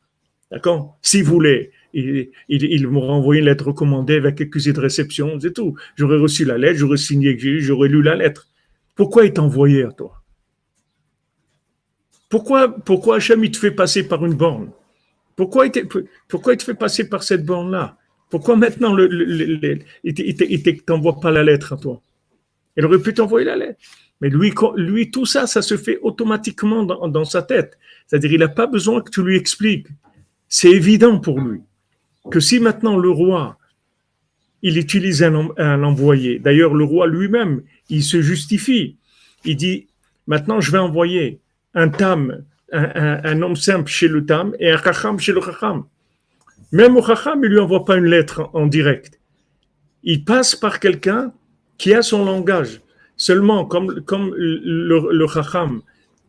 [0.52, 0.98] D'accord?
[1.02, 5.76] S'il voulait, il, m'aurait envoyé une lettre recommandée avec accusé de réception, c'est tout.
[5.96, 8.48] J'aurais reçu la lettre, j'aurais signé, j'aurais lu la lettre.
[8.96, 10.24] Pourquoi il t'a envoyé à toi?
[12.30, 14.72] Pourquoi, pourquoi il te fait passer par une borne?
[15.38, 17.96] Pourquoi il, te, fait passer par cette borne-là?
[18.30, 19.60] Pourquoi maintenant il
[20.04, 22.02] ne t'envoie pas la lettre à toi?
[22.76, 23.80] Il aurait pu t'envoyer la lettre.
[24.20, 27.78] Mais lui, lui, tout ça, ça se fait automatiquement dans, sa tête.
[28.08, 29.88] C'est-à-dire, il n'a pas besoin que tu lui expliques.
[30.50, 31.62] C'est évident pour lui
[32.32, 33.58] que si maintenant le roi,
[34.64, 38.98] il utilise un, un envoyé, d'ailleurs le roi lui-même, il se justifie.
[39.46, 39.88] Il dit,
[40.26, 41.40] maintenant je vais envoyer
[41.76, 45.86] un tam un, homme simple chez le Tam et un Chacham chez le Chacham.
[46.72, 49.20] Même au Chacham, il lui envoie pas une lettre en direct.
[50.04, 51.32] Il passe par quelqu'un
[51.78, 52.82] qui a son langage.
[53.16, 55.26] Seulement, comme, le, le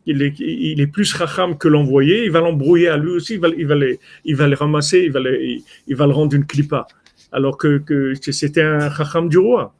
[0.05, 3.49] il est, plus Chacham que l'envoyé, il va l'embrouiller à lui aussi, il va,
[4.25, 6.87] il ramasser, il va, le rendre une clipa.
[7.31, 9.75] Alors que, c'était un Chacham du roi.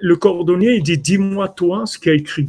[0.00, 2.48] Le cordonnier, il dit Dis-moi, toi, ce qu'il a écrit.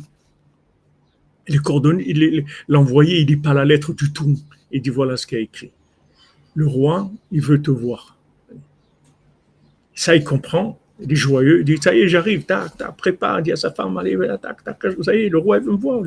[1.48, 4.38] Le cordonnier, l'envoyé, il lit pas la lettre du tout.
[4.72, 5.72] Il dit voilà ce qu'il a écrit.
[6.56, 8.18] Le roi, il veut te voir.
[9.94, 10.80] Ça, il comprend.
[11.00, 11.60] Il est joyeux.
[11.60, 12.46] Il dit ça y est, j'arrive.
[12.46, 13.40] Tac, tac, prépare.
[13.40, 14.78] Il dit à sa femme allez, tac, tac.
[15.02, 16.02] Ça y est, le roi, il veut me voir.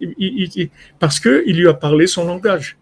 [0.00, 2.76] Il, parce qu'il lui a parlé son langage.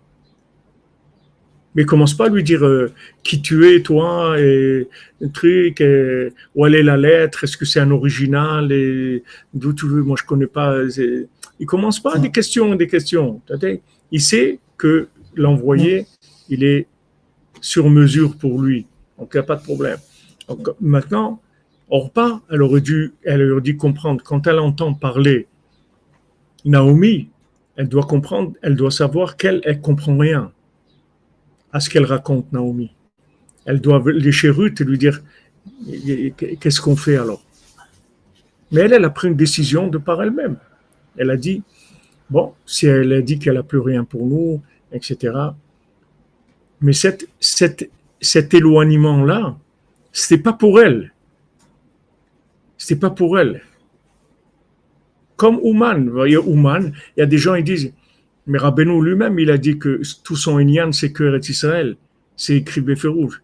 [1.75, 2.93] Mais commence pas à lui dire euh,
[3.23, 4.89] qui tu es, toi, et
[5.23, 9.23] un truc, et, où elle est la lettre, est-ce que c'est un original, et
[9.55, 10.77] d'où tu veux, moi je connais pas.
[11.59, 13.41] Il commence pas à des questions, des questions.
[14.11, 16.07] Il sait que l'envoyé,
[16.49, 16.87] il est
[17.61, 18.87] sur mesure pour lui.
[19.19, 19.99] Donc il n'y a pas de problème.
[20.49, 21.41] Donc, maintenant,
[21.89, 25.47] Orpa, elle aurait dû, elle aurait dû comprendre, quand elle entend parler
[26.65, 27.29] Naomi,
[27.77, 30.53] elle doit comprendre, elle doit savoir qu'elle, elle comprend rien
[31.73, 32.93] à ce qu'elle raconte, Naomi.
[33.65, 35.23] Elle doit lécher Ruth et lui dire
[36.61, 37.45] qu'est-ce qu'on fait alors?
[38.71, 40.57] Mais elle, elle a pris une décision de par elle-même.
[41.17, 41.63] Elle a dit
[42.31, 44.63] bon, si elle a dit qu'elle n'a plus rien pour nous,
[44.93, 45.37] etc.
[46.81, 49.57] Mais cet éloignement-là,
[50.13, 51.13] ce pas pour elle.
[52.77, 53.63] C'était pas pour elle.
[55.37, 57.93] Comme Ouman, vous voyez, Ouman, il y a des gens qui disent,
[58.47, 61.97] mais Rabbeinu lui-même, il a dit que tout son Inyan, c'est que Israël.
[62.37, 63.43] C'est écrit Béferouge.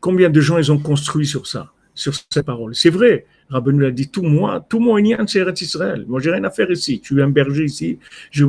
[0.00, 3.26] Combien de gens ils ont construit sur ça, sur cette parole C'est vrai.
[3.48, 6.04] Rabbeinu a dit tout moi, tout mon Inyan, c'est Israël.
[6.06, 7.00] Moi, j'ai rien à faire ici.
[7.00, 7.98] Tu es un berger ici.
[8.30, 8.44] Je...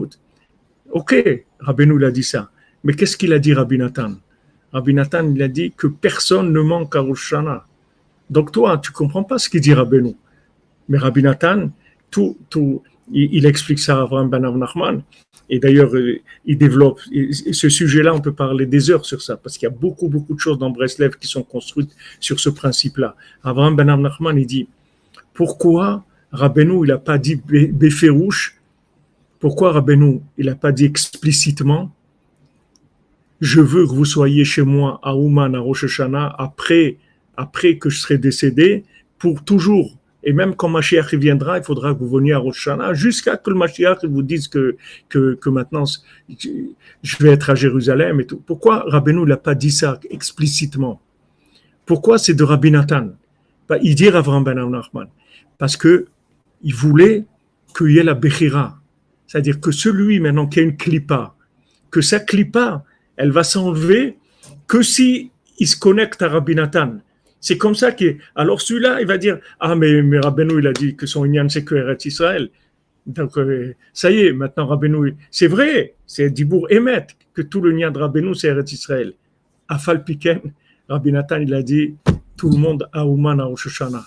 [0.92, 1.16] Ok,
[1.60, 2.52] Rabbeinu l'a dit ça.
[2.84, 4.14] Mais qu'est-ce qu'il a dit, Rabbi Nathan?
[4.74, 7.34] Rabbi il a dit que personne ne manque à Rosh
[8.30, 10.16] Donc toi, tu comprends pas ce qu'il dit Rabbeinu.
[10.88, 11.70] Mais Rabbi Nathan,
[12.10, 12.84] tout, tout,
[13.14, 15.04] il, explique ça à Abraham Ben Nachman.
[15.50, 17.00] Et d'ailleurs, euh, il développe
[17.52, 20.34] ce sujet-là, on peut parler des heures sur ça, parce qu'il y a beaucoup, beaucoup
[20.34, 23.16] de choses dans Breslev qui sont construites sur ce principe-là.
[23.44, 24.68] Abraham Ben Nachman, il dit,
[25.34, 28.58] pourquoi Rabbeinu, il n'a pas dit Béférouche?
[29.40, 31.92] Pourquoi Rabbeinu, il n'a pas dit explicitement
[33.42, 36.98] Je veux que vous soyez chez moi à Ouman, à Rosh Hashanah, après,
[37.36, 38.86] après que je serai décédé,
[39.18, 39.98] pour toujours?
[40.24, 43.56] Et même quand Mashiach viendra, il faudra que vous veniez à Rosh jusqu'à que le
[43.56, 44.78] Mashiach vous dise que,
[45.10, 45.84] que, maintenant
[46.30, 48.42] je vais être à Jérusalem et tout.
[48.46, 51.02] Pourquoi Rabbeinu n'a pas dit ça explicitement?
[51.86, 53.10] Pourquoi c'est de Rabbi Nathan?
[53.82, 55.08] Il dit Avram Ben Nachman.
[55.58, 56.08] Parce que
[56.62, 57.26] il voulait
[57.76, 58.80] qu'il y ait la Bechira.
[59.26, 61.34] C'est-à-dire que celui maintenant qui a une clipa,
[61.90, 62.84] que sa clipa,
[63.16, 64.18] elle va s'enlever
[64.68, 65.32] que si
[65.66, 66.98] se connecte à Rabbi Nathan.
[67.42, 70.74] C'est comme ça que, alors celui-là, il va dire, ah, mais, mais Rabbeinu, il a
[70.74, 72.50] dit que son Inyan, c'est que Eretz Israël.
[73.08, 77.74] Donc, euh, ça y est, maintenant Rabbeinu, c'est vrai, c'est Dibour Emet, que tout le
[77.74, 79.14] Inyan de Rabbeinu, c'est Eretz Israël.
[79.68, 80.40] Afal Piken,
[80.88, 81.96] Rabbi Nathan, il a dit,
[82.38, 84.04] tout le monde a Ouman à Shoshana.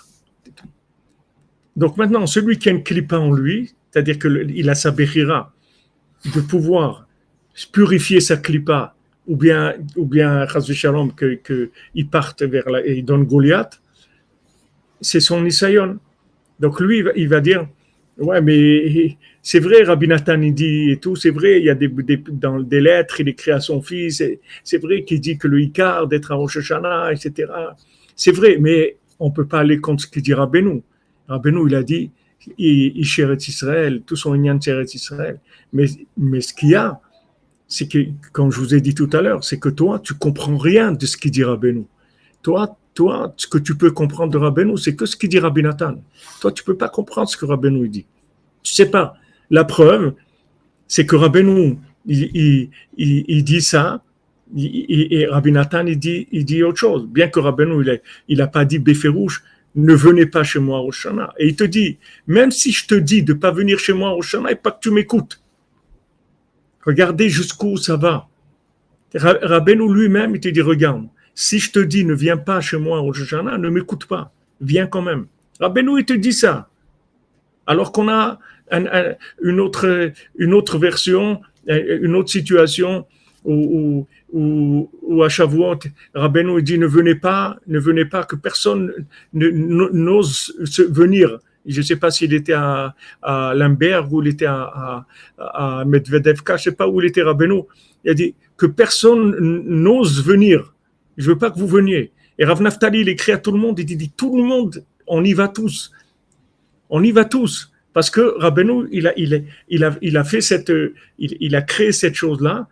[1.77, 7.09] Donc maintenant, celui qui a une clipa en lui, c'est-à-dire qu'il a sa de pouvoir
[7.73, 8.95] purifier sa clipa
[9.27, 11.71] ou bien, ou bien, Shalom, que, que
[12.11, 13.81] partent vers la, et ils donnent Goliath,
[15.01, 15.99] c'est son Isayon.
[16.61, 17.67] Donc lui, il va, dire,
[18.19, 21.75] ouais, mais c'est vrai, Rabbi Nathan, il dit et tout, c'est vrai, il y a
[21.75, 21.89] des,
[22.31, 24.23] dans des lettres, il écrit à son fils,
[24.63, 27.51] c'est vrai qu'il dit que le Icar d'être à Rosh Hashanah, etc.
[28.15, 30.83] C'est vrai, mais on peut pas aller contre ce qu'il dit Rabbeinu.
[31.29, 32.11] Rabbeinu, il a dit,
[32.59, 35.41] il, il Israël, tout son Inyan Israël.
[35.73, 37.01] Mais, mais ce qu'il y a,
[37.75, 37.99] c'est que,
[38.31, 41.07] comme je vous ai dit tout à l'heure, c'est que toi, tu comprends rien de
[41.07, 41.87] ce qu'il dit Rabbeinu.
[42.41, 45.61] Toi, toi, ce que tu peux comprendre de Rabbeinu, c'est que ce qu'il dit Rabbi
[45.61, 45.97] Nathan.
[46.41, 48.07] Toi, tu peux pas comprendre ce que Rabbeinu dit.
[48.63, 49.17] Tu sais pas.
[49.51, 50.15] La preuve,
[50.87, 54.05] c'est que Rabbeinu, il, il, dit ça,
[54.57, 57.09] et Rabbi Nathan, il dit, il dit autre chose.
[57.09, 59.43] Bien que Rabbeinu, il n'a il pas dit Béférouche,
[59.75, 61.35] ne venez pas chez moi au Shana.
[61.41, 61.99] Et il te dit,
[62.29, 64.79] même si je te dis de pas venir chez moi au Shana, et pas que
[64.81, 65.41] tu m'écoutes.
[66.85, 68.29] Regardez jusqu'où ça va.
[69.15, 73.01] Rabbeinu lui-même, il te dit, regarde, si je te dis ne viens pas chez moi
[73.01, 75.27] au Jana, ne m'écoute pas, viens quand même.
[75.61, 76.69] Rabbeinu, il te dit ça.
[77.67, 78.39] Alors qu'on a
[78.71, 83.07] une, autre, une autre version, une autre situation
[83.45, 85.79] où, où, à Shavuot,
[86.15, 88.93] Rabbeinu dit ne venez pas, ne venez pas, que personne
[89.33, 90.55] n'ose
[90.91, 93.55] venir je ne sais pas s'il était à, à
[94.11, 95.07] ou il était à,
[95.87, 97.63] Medvedevka, je ne sais pas où il était Rabbeinu.
[98.05, 100.75] Il a dit que personne n'ose venir.
[101.17, 102.13] Je ne veux pas que vous veniez.
[102.39, 105.25] Et Rav Naftali, il écrit à tout le monde, il dit, tout le monde, on
[105.25, 105.93] y va tous.
[106.91, 107.73] On y va tous.
[107.93, 110.73] Parce que Rabbeinu, il a, il, a, fait cette,
[111.19, 112.69] il, a créé cette chose-là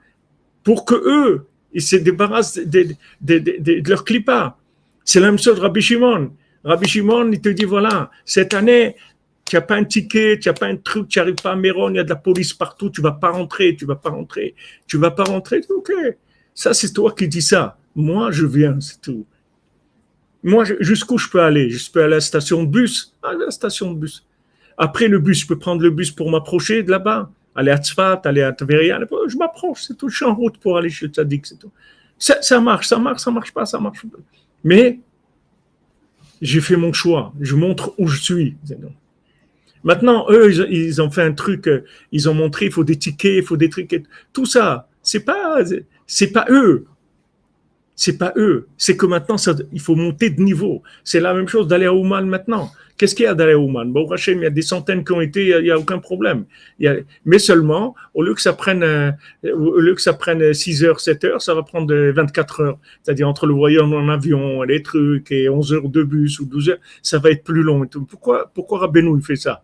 [0.64, 2.88] pour que eux, ils se débarrassent de,
[3.20, 4.58] de, de, de leur clipa.
[5.04, 6.32] C'est la même chose Rabbi Shimon.
[6.64, 8.96] Rabbi Shimon, il te dit, voilà, cette année,
[9.44, 11.90] tu n'as pas un ticket, tu n'as pas un truc, tu n'arrives pas à Méron,
[11.90, 14.54] il y a de la police partout, tu vas pas rentrer, tu vas pas rentrer,
[14.86, 15.60] tu vas pas rentrer.
[15.68, 15.92] Ok,
[16.54, 17.76] ça c'est toi qui dis ça.
[17.94, 19.26] Moi, je viens, c'est tout.
[20.42, 21.70] Moi, jusqu'où je peux aller?
[21.70, 23.14] Je peux aller à la station de bus?
[23.22, 24.26] à la station de bus.
[24.76, 27.30] Après le bus, je peux prendre le bus pour m'approcher de là-bas.
[27.54, 28.98] Aller à Tzfat, aller à Tveria.
[29.28, 30.08] Je m'approche, c'est tout.
[30.08, 31.70] Je suis en route pour aller chez Tzadik, c'est tout.
[32.18, 34.18] Ça, ça marche, ça marche, ça marche pas, ça marche pas.
[34.64, 35.00] Mais
[36.42, 38.56] j'ai fait mon choix, je montre où je suis.
[39.84, 43.36] Maintenant, eux, ils, ont fait un truc, euh, ils ont montré, il faut des tickets,
[43.38, 44.88] il faut des trucs, tout ça.
[45.02, 45.60] C'est pas,
[46.06, 46.86] c'est pas eux
[47.94, 48.68] c'est pas eux.
[48.78, 50.82] C'est que maintenant, ça, il faut monter de niveau.
[51.04, 52.70] C'est la même chose d'aller à Ouman maintenant.
[52.96, 55.12] Qu'est-ce qu'il y a d'aller à Ouman Bon, Rachel, il y a des centaines qui
[55.12, 56.44] ont été, il n'y a, aucun problème.
[57.24, 59.14] mais seulement, au lieu que ça prenne,
[59.44, 62.78] au lieu que ça prenne 6 heures, 7 heures, ça va prendre 24 heures.
[63.02, 66.70] C'est-à-dire entre le voyage en avion, les trucs, et 11 heures de bus ou 12
[66.70, 67.86] heures, ça va être plus long.
[68.08, 69.62] Pourquoi, pourquoi Rabbeinu fait ça?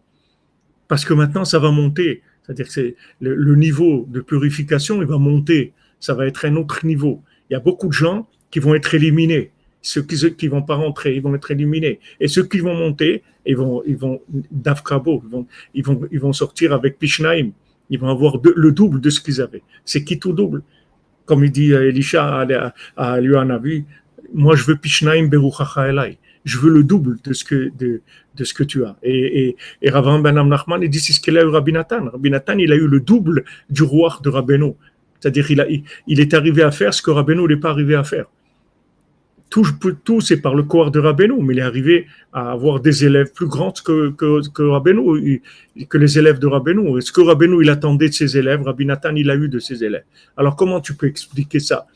[0.86, 2.22] Parce que maintenant, ça va monter.
[2.42, 5.74] C'est-à-dire que c'est le niveau de purification, il va monter.
[6.00, 8.94] Ça va être un autre niveau il y a beaucoup de gens qui vont être
[8.94, 9.51] éliminés.
[9.80, 12.01] Ceux qui ne vont pas rentrer, ils vont être éliminés.
[12.20, 14.20] Et ceux qui vont monter, ils vont, ils vont,
[14.51, 17.51] d'Afkabo, ils vont, ils vont, ils vont sortir avec Pishnaim.
[17.90, 19.62] Ils vont avoir le double de ce qu'ils avaient.
[19.84, 20.62] C'est qui tout double?
[21.24, 23.20] Comme il dit Elisha à, à,
[24.34, 26.18] moi je veux Pishnaim Beruchacha Elai
[26.49, 28.01] je veux le double de ce que, de,
[28.34, 28.96] de ce que tu as.
[29.03, 32.07] Et, et, Ravan Ben Nachman, il dit, c'est ce qu'il a eu Rabbi Nathan.
[32.11, 34.72] Rabbi Nathan, il a eu le double du roi de Rabbeinu.
[35.20, 35.50] C'est-à-dire,
[36.06, 38.26] il, est arrivé à faire ce que Rabbeinu n'est pas arrivé à faire.
[39.50, 43.32] Tout, c'est par le corps de Rabbeinu, mais il est arrivé à avoir des élèves
[43.32, 47.00] plus grands que, que, que que les élèves de Rabbeinu.
[47.00, 49.82] ce que Rabbeinu, il attendait de ses élèves, Rabbi Nathan, il a eu de ses
[49.82, 50.04] élèves.
[50.36, 51.86] Alors, comment tu peux expliquer ça?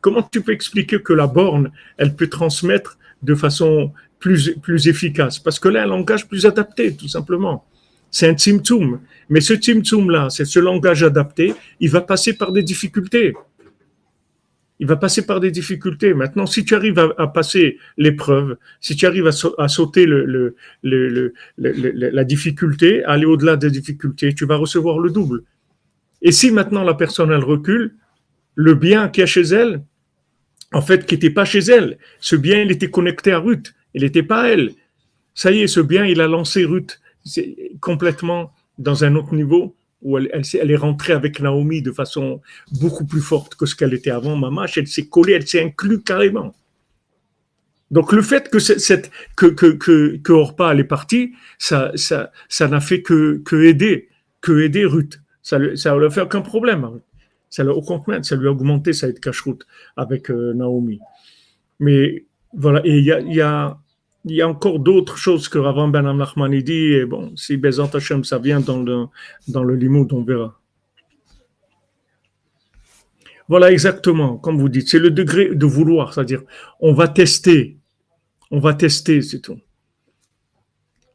[0.00, 5.38] Comment tu peux expliquer que la borne, elle peut transmettre de façon plus, plus efficace?
[5.38, 7.64] Parce que là, un langage plus adapté, tout simplement.
[8.10, 9.00] C'est un tzimtzum.
[9.28, 13.34] Mais ce tzimtzum-là, c'est ce langage adapté, il va passer par des difficultés.
[14.80, 16.14] Il va passer par des difficultés.
[16.14, 20.06] Maintenant, si tu arrives à, passer l'épreuve, si tu arrives à, sauter
[20.82, 25.42] la difficulté, aller au-delà des difficultés, tu vas recevoir le double.
[26.22, 27.94] Et si maintenant la personne, recule,
[28.54, 29.82] le bien qu'il y a chez elle,
[30.72, 31.98] en fait, qui n'était pas chez elle.
[32.20, 33.74] Ce bien, il était connecté à Ruth.
[33.94, 34.72] Il n'était pas à elle.
[35.34, 37.00] Ça y est, ce bien, il a lancé Ruth
[37.80, 42.40] complètement dans un autre niveau où elle, elle, est rentrée avec Naomi de façon
[42.80, 44.36] beaucoup plus forte que ce qu'elle était avant.
[44.36, 46.54] Mamache, elle s'est collée, elle s'est inclue carrément.
[47.90, 48.58] Donc le fait que
[49.34, 54.08] que que que, Orpa elle est partie, ça ça ça n'a fait que que aider
[54.40, 55.20] que aider Ruth.
[55.42, 57.00] Ça ça ne fait aucun problème.
[57.50, 59.66] Ça, au contraire, ça lui a augmenté sa cache-route
[59.96, 61.00] avec euh, Naomi.
[61.80, 63.78] Mais voilà, et il a, y, a,
[64.24, 66.92] y a, encore d'autres choses que Ravan Ben Amnachmani dit.
[66.92, 69.06] Et bon, si Bezant Hashem, ça vient dans le,
[69.48, 70.58] dans le limoud, on verra.
[73.48, 76.42] Voilà exactement, comme vous dites, c'est le degré de vouloir, c'est-à-dire
[76.80, 77.78] on va tester,
[78.50, 79.58] on va tester, c'est tout.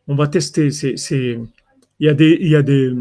[0.07, 0.95] On va tester, c'est,
[1.99, 2.91] il y a des, il y a des,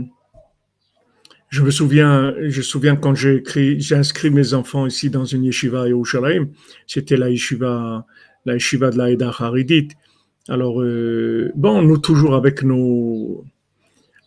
[1.48, 5.24] je me souviens, je me souviens quand j'ai écrit, j'ai inscrit mes enfants ici dans
[5.24, 6.48] une yeshiva à Yerushalayim.
[6.86, 8.06] C'était la yeshiva,
[8.44, 9.88] la yeshiva de la Eda Haridit.
[10.48, 13.44] Alors, euh, bon, nous toujours avec nos,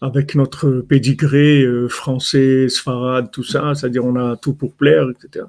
[0.01, 5.45] avec notre pédigré euh, français, sfarad, tout ça, c'est-à-dire on a tout pour plaire, etc.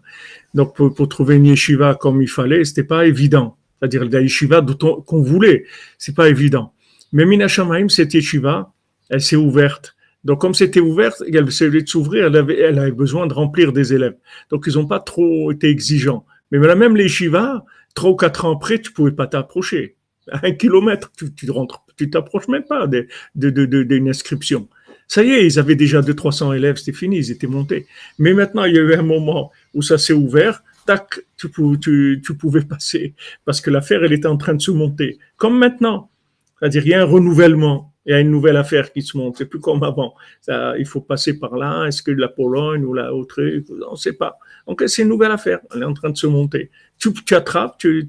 [0.54, 3.56] Donc, pour, trouver une yeshiva comme il fallait, c'était pas évident.
[3.78, 4.64] C'est-à-dire la yeshiva
[5.06, 5.64] qu'on voulait,
[5.98, 6.72] c'est pas évident.
[7.12, 8.72] Mais Minashamaim, cette yeshiva,
[9.08, 9.96] elle s'est ouverte
[10.26, 11.52] donc, comme c'était ouvert, elle
[11.86, 14.16] s'ouvrir, elle avait, elle avait besoin de remplir des élèves.
[14.50, 16.26] Donc, ils n'ont pas trop été exigeants.
[16.50, 17.64] Mais même les Shiva,
[17.96, 19.96] trois ou quatre ans après, tu pouvais pas t'approcher.
[20.30, 24.68] Un kilomètre, tu, tu rentres, tu t'approches même pas d'une de, de, inscription.
[25.08, 27.86] Ça y est, ils avaient déjà 200-300 élèves, c'était fini, ils étaient montés.
[28.18, 32.60] Mais maintenant, il y a eu un moment où ça s'est ouvert, tac, tu, pouvais
[32.68, 35.18] passer, parce que l'affaire, elle était en train de se monter.
[35.36, 36.10] Comme maintenant.
[36.58, 39.36] C'est-à-dire, il y a un renouvellement il y a une nouvelle affaire qui se monte.
[39.36, 40.14] C'est plus comme avant.
[40.48, 41.86] Il faut passer par là.
[41.86, 43.42] Est-ce que la Pologne ou la autre
[43.88, 44.38] On ne sait pas.
[44.66, 45.58] Donc, c'est une nouvelle affaire.
[45.74, 46.70] Elle est en train de se monter.
[46.98, 48.06] Tu, tu attrapes, tu,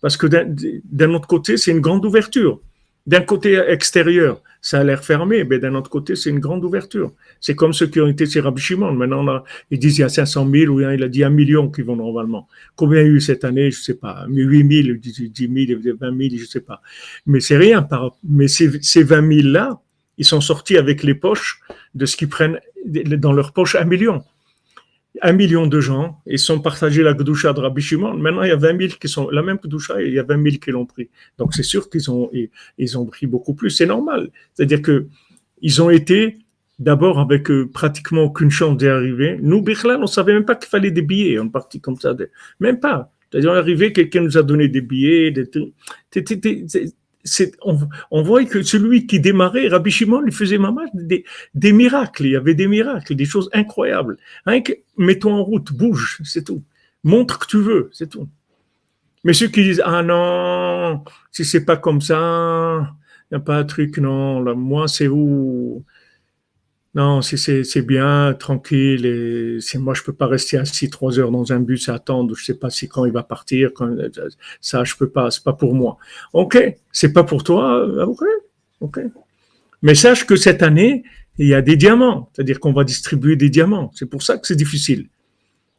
[0.00, 2.60] parce que d'un autre côté, c'est une grande ouverture.
[3.06, 7.12] D'un côté extérieur, ça a l'air fermé, mais d'un autre côté, c'est une grande ouverture.
[7.40, 8.62] C'est comme ceux qui ont été chez Rabbi.
[8.76, 11.82] Maintenant, ils disent il y a 500 000 ou il a dit un million qui
[11.82, 12.46] vont normalement.
[12.76, 14.24] Combien il y a eu cette année Je ne sais pas.
[14.28, 16.80] 8 000, 10 000, 20 000, je ne sais pas.
[17.26, 17.82] Mais c'est rien.
[17.82, 19.80] Par, mais ces, ces 20 000 là,
[20.16, 21.60] ils sont sortis avec les poches
[21.96, 24.22] de ce qu'ils prennent dans leurs poches un million
[25.20, 28.14] un million de gens, ils sont partagés la Gdoucha de Rabbi Shimon.
[28.14, 30.22] Maintenant, il y a 20 000 qui sont la même Gdoucha et il y a
[30.22, 31.10] 20 000 qui l'ont pris.
[31.38, 32.30] Donc, c'est sûr qu'ils ont,
[32.78, 33.70] ils, ont pris beaucoup plus.
[33.70, 34.30] C'est normal.
[34.54, 35.06] C'est-à-dire que
[35.60, 36.38] ils ont été
[36.78, 39.38] d'abord avec euh, pratiquement aucune chance d'y arriver.
[39.40, 41.38] Nous, Birlan, on savait même pas qu'il fallait des billets.
[41.38, 42.16] On partit comme ça.
[42.58, 43.12] Même pas.
[43.30, 45.30] C'est-à-dire, on est arrivé, quelqu'un nous a donné des billets.
[45.30, 45.48] Des
[48.10, 52.26] on, voit que celui qui démarrait, Rabbi Shimon, il faisait maman des, miracles.
[52.26, 54.16] Il y avait des miracles, des choses incroyables.
[54.96, 56.62] mets-toi en route, bouge, c'est tout.
[57.04, 58.28] Montre que tu veux, c'est tout.
[59.24, 62.94] Mais ceux qui disent, ah non, si c'est pas comme ça,
[63.30, 65.84] il n'y a pas un truc, non, moi, c'est où?
[66.94, 69.06] Non, c'est bien, tranquille.
[69.06, 72.34] Et c'est moi, je peux pas rester assis trois heures dans un bus à attendre.
[72.36, 73.70] Je sais pas si quand il va partir.
[74.60, 75.30] Ça, je peux pas.
[75.30, 75.96] C'est pas pour moi.
[76.34, 76.58] Ok,
[76.92, 77.82] c'est pas pour toi.
[78.06, 78.22] Ok,
[78.80, 79.00] ok.
[79.80, 81.02] Mais sache que cette année,
[81.38, 82.30] il y a des diamants.
[82.32, 83.90] C'est-à-dire qu'on va distribuer des diamants.
[83.94, 85.08] C'est pour ça que c'est difficile.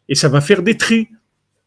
[0.09, 1.09] Et ça va faire des tris.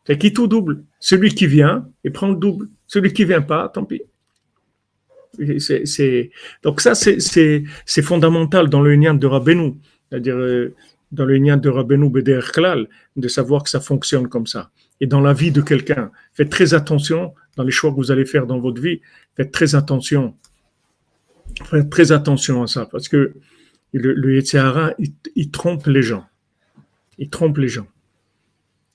[0.07, 0.85] C'est qui tout double?
[0.99, 2.69] Celui qui vient, il prend le double.
[2.87, 4.03] Celui qui vient pas, tant pis.
[5.59, 6.31] C'est,
[6.63, 9.75] donc ça, c'est fondamental dans le lien de Rabbeinu,
[10.09, 10.75] c'est-à-dire euh,
[11.13, 14.71] dans le lien de Rabbeinu Beder Klal, de savoir que ça fonctionne comme ça.
[15.01, 16.11] et dans la vie de quelqu'un.
[16.35, 19.01] Faites très attention dans les choix que vous allez faire dans votre vie.
[19.37, 20.35] Faites très attention.
[21.65, 23.35] Faites très attention à ça parce que
[23.93, 24.43] le, le
[25.37, 26.25] il, trompe les gens.
[27.19, 27.87] Il trompe les gens.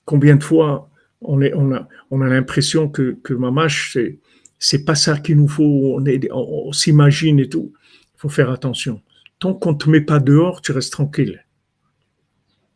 [0.04, 0.88] Combien de fois
[1.20, 4.18] on, est, on a, on a l'impression que, que Mamash, c'est,
[4.62, 5.98] c'est pas ça qu'il nous faut,
[6.30, 7.72] on, s'imagine et tout.
[8.14, 9.02] Il faut faire attention.
[9.40, 11.44] Tant qu'on ne te met pas dehors, tu restes tranquille.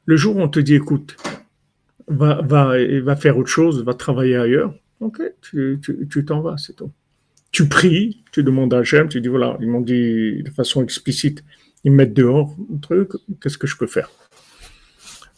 [0.05, 1.16] Le jour où on te dit, écoute,
[2.09, 2.72] va, va,
[3.03, 5.80] va faire autre chose, va travailler ailleurs, ok, tu,
[6.11, 6.91] tu, t'en vas, c'est tout.
[7.53, 11.45] Tu pries, tu demandes à Hachem, tu dis, voilà, ils m'ont dit de façon explicite,
[11.84, 13.11] ils me mettent dehors, un truc,
[13.41, 14.11] qu'est-ce que je peux faire?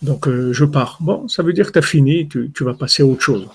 [0.01, 0.97] Donc, euh, je pars.
[1.03, 3.47] Bon, ça veut dire que tu as fini, tu, tu, vas passer à autre chose.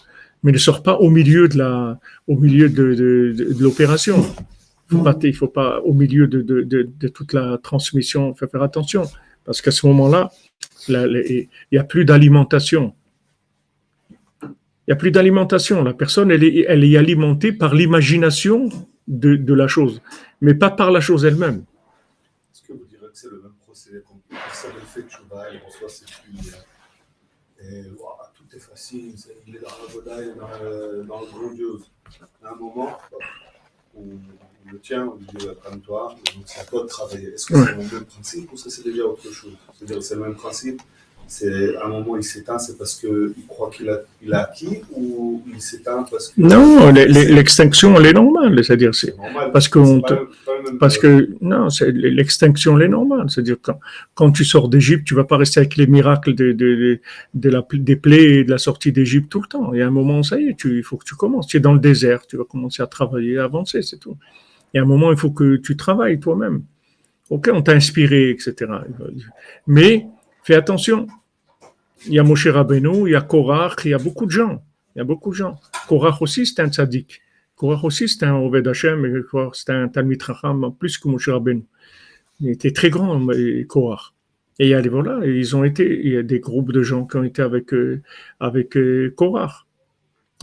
[0.44, 4.18] Mais ne sors pas au milieu de la, au milieu de, de, de, l'opération.
[4.92, 9.04] Il ne faut pas, au milieu de, de, toute la transmission, faire, faire attention.
[9.46, 10.32] Parce qu'à ce moment-là,
[10.90, 12.94] il n'y a plus d'alimentation.
[14.42, 15.84] Il n'y a plus d'alimentation.
[15.84, 18.70] La personne, elle est, elle est alimentée par l'imagination
[19.08, 20.02] de, de, la chose,
[20.42, 21.64] mais pas par la chose elle-même.
[22.54, 24.20] Est-ce que vous direz que c'est le même procédé qu'on
[24.54, 26.56] ça le fait et en soi c'est plus.
[27.62, 27.84] Et
[28.54, 29.16] voilà, tout est facile,
[29.48, 31.92] il est dans la vodaille, dans, le, dans le grandiose.
[32.44, 32.98] À un moment,
[33.96, 37.34] on, on le tient, on lui dit calme-toi, c'est à toi de travailler.
[37.34, 39.56] Est-ce que c'est le même principe ou c'est déjà autre chose?
[39.74, 40.82] C'est-à-dire c'est le même principe
[41.28, 44.82] c'est à un moment il s'éteint, c'est parce qu'il croit qu'il a, il a acquis
[44.92, 46.42] ou il s'éteint parce que.
[46.42, 48.64] Non, l'extinction, elle est normale.
[48.64, 49.16] C'est-à-dire, c'est
[49.52, 49.80] parce que.
[50.80, 53.30] parce que, non, l'extinction, elle est normale.
[53.30, 53.80] C'est-à-dire, quand,
[54.14, 57.00] quand tu sors d'Égypte, tu vas pas rester avec les miracles de, de,
[57.34, 59.74] de, la, des plaies et de la sortie d'Égypte tout le temps.
[59.74, 61.48] Il y a un moment, ça y est, tu, il faut que tu commences.
[61.48, 64.18] Tu es dans le désert, tu vas commencer à travailler, à avancer, c'est tout.
[64.74, 66.64] Il y a un moment, il faut que tu travailles toi-même.
[67.30, 68.72] Ok, on t'a inspiré, etc.
[69.66, 70.08] Mais,
[70.44, 71.08] Fais attention.
[72.06, 74.62] Il y a Moshe Rabbeinu, il y a Korach, il y a beaucoup de gens.
[74.96, 75.60] Il y a beaucoup de gens.
[75.88, 77.22] Korach aussi, c'est un tzaddik.
[77.56, 79.24] Korach aussi, c'est un Oved Hashem,
[79.54, 81.64] c'est un Talmid Racham, plus que Moshe Rabbeinu.
[82.42, 83.26] Il était très grand,
[83.68, 84.14] Korach.
[84.60, 87.18] Et il y a voilà, ils ont été, y a des groupes de gens qui
[87.18, 88.02] ont été avec, euh,
[88.40, 89.66] avec euh, Korach.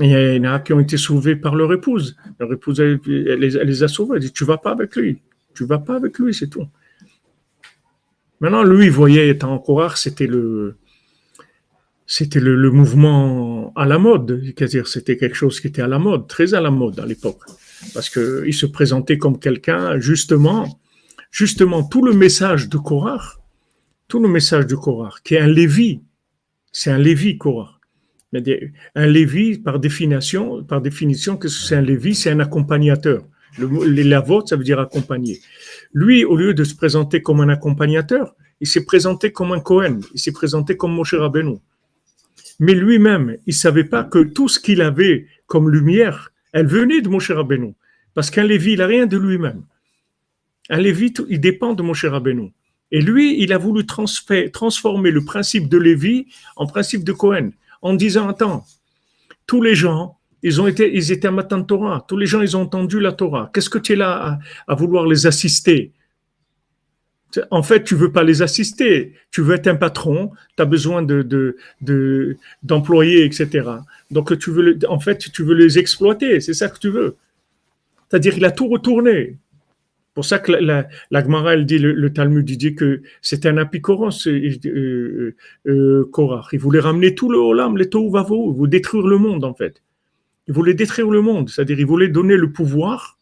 [0.00, 2.16] Il y en a qui ont été sauvés par leur épouse.
[2.38, 4.16] Leur épouse, elle, les, a sauvés.
[4.16, 5.20] Elle dit, tu vas pas avec lui.
[5.54, 6.66] Tu vas pas avec lui, c'est tout.
[8.40, 10.76] Maintenant, lui, il voyait étant coureur, c'était le,
[12.06, 16.26] c'était le, mouvement à la mode, c'est-à-dire c'était quelque chose qui était à la mode,
[16.26, 17.42] très à la mode à l'époque,
[17.94, 20.80] parce que il se présentait comme quelqu'un justement,
[21.30, 23.38] justement tout le message de Korach,
[24.08, 26.00] tout le message de Korach, qui est un Lévi,
[26.72, 27.76] c'est un Lévi Korach.
[28.94, 33.24] Un Lévi, par définition, par définition, que c'est un Lévi, c'est un accompagnateur.
[33.58, 35.40] La vôtre, ça veut dire accompagner.
[35.92, 40.00] Lui, au lieu de se présenter comme un accompagnateur, il s'est présenté comme un Cohen,
[40.14, 41.56] il s'est présenté comme Moshe Rabbeinu.
[42.58, 47.08] Mais lui-même, il savait pas que tout ce qu'il avait comme lumière, elle venait de
[47.08, 47.74] Moshe Rabbeinu.
[48.14, 49.64] Parce qu'un Lévi, il n'a rien de lui-même.
[50.68, 52.52] Un Lévi, il dépend de Moshe Rabbeinu.
[52.92, 56.26] Et lui, il a voulu transformer le principe de Lévi
[56.56, 57.50] en principe de Cohen,
[57.82, 58.64] en disant, attends,
[59.46, 62.04] tous les gens, ils ont été, ils étaient à Matan Torah.
[62.08, 63.50] Tous les gens, ils ont entendu la Torah.
[63.52, 65.92] Qu'est-ce que tu es là à, vouloir les assister?
[67.50, 69.14] En fait, tu veux pas les assister.
[69.30, 70.32] Tu veux être un patron.
[70.56, 71.22] Tu as besoin de,
[71.80, 73.68] de, d'employés, etc.
[74.10, 76.40] Donc, tu veux, en fait, tu veux les exploiter.
[76.40, 77.16] C'est ça que tu veux.
[78.08, 79.36] C'est-à-dire, il a tout retourné.
[80.14, 84.26] Pour ça que la, Gemara, elle dit, le, Talmud, il dit que c'était un apicoros,
[84.26, 85.36] euh, euh,
[85.68, 86.10] euh
[86.52, 89.82] Il voulait ramener tout le Olam, les Tohu Vavo, vous détruire le monde, en fait.
[90.50, 93.16] Il voulait détruire le monde, c'est-à-dire il voulait donner le pouvoir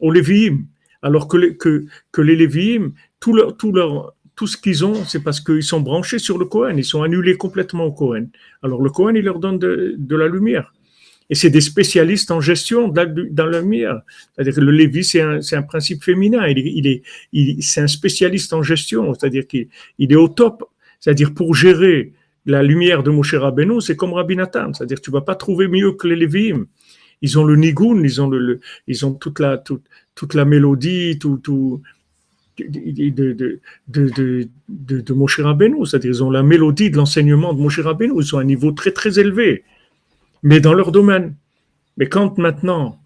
[0.00, 0.64] aux Lévi'im.
[1.00, 5.38] Alors que, les, que, Lévi'im, tout, leur, tout, leur, tout ce qu'ils ont, c'est parce
[5.38, 8.26] qu'ils sont branchés sur le Cohen, ils sont annulés complètement au Cohen.
[8.64, 10.74] Alors le Cohen, il leur donne de, la lumière.
[11.30, 14.00] Et c'est des spécialistes en gestion dans la lumière.
[14.34, 16.48] C'est-à-dire que le Lévi, c'est un, principe féminin.
[16.48, 19.14] Il est, c'est un spécialiste en gestion.
[19.14, 19.68] C'est-à-dire qu'il
[20.00, 20.64] est au top.
[20.98, 22.12] C'est-à-dire pour gérer
[22.46, 25.92] la lumière de Moshe Rabbeinu, c'est comme Rabbi Nathan, c'est-à-dire tu vas pas trouver mieux
[25.92, 26.66] que les Lévi'im.
[27.20, 29.84] Ils ont le nigun, ils ont le, ils ont toute la toute,
[30.14, 31.82] toute la mélodie, tout, tout
[32.58, 37.60] de, de, de, de, de Moshe Rabbeinu, c'est-à-dire ils ont la mélodie de l'enseignement de
[37.60, 39.64] Moshe Rabbeinu, ils sont à un niveau très très élevé,
[40.42, 41.36] mais dans leur domaine.
[41.96, 42.98] Mais quand maintenant,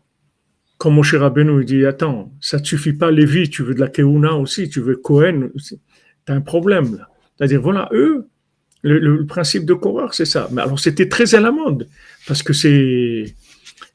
[0.79, 4.35] quand Moshe Rabbeinu dit attends, ça ne suffit pas Lévi, tu veux de la Keuna
[4.35, 5.75] aussi, tu veux Cohen, tu
[6.29, 7.09] as un problème là.
[7.37, 8.29] C'est-à-dire voilà, eux,
[8.83, 10.49] le, principe de coureur, c'est ça.
[10.53, 11.89] Mais alors, c'était très à la mode,
[12.27, 13.35] parce que c'est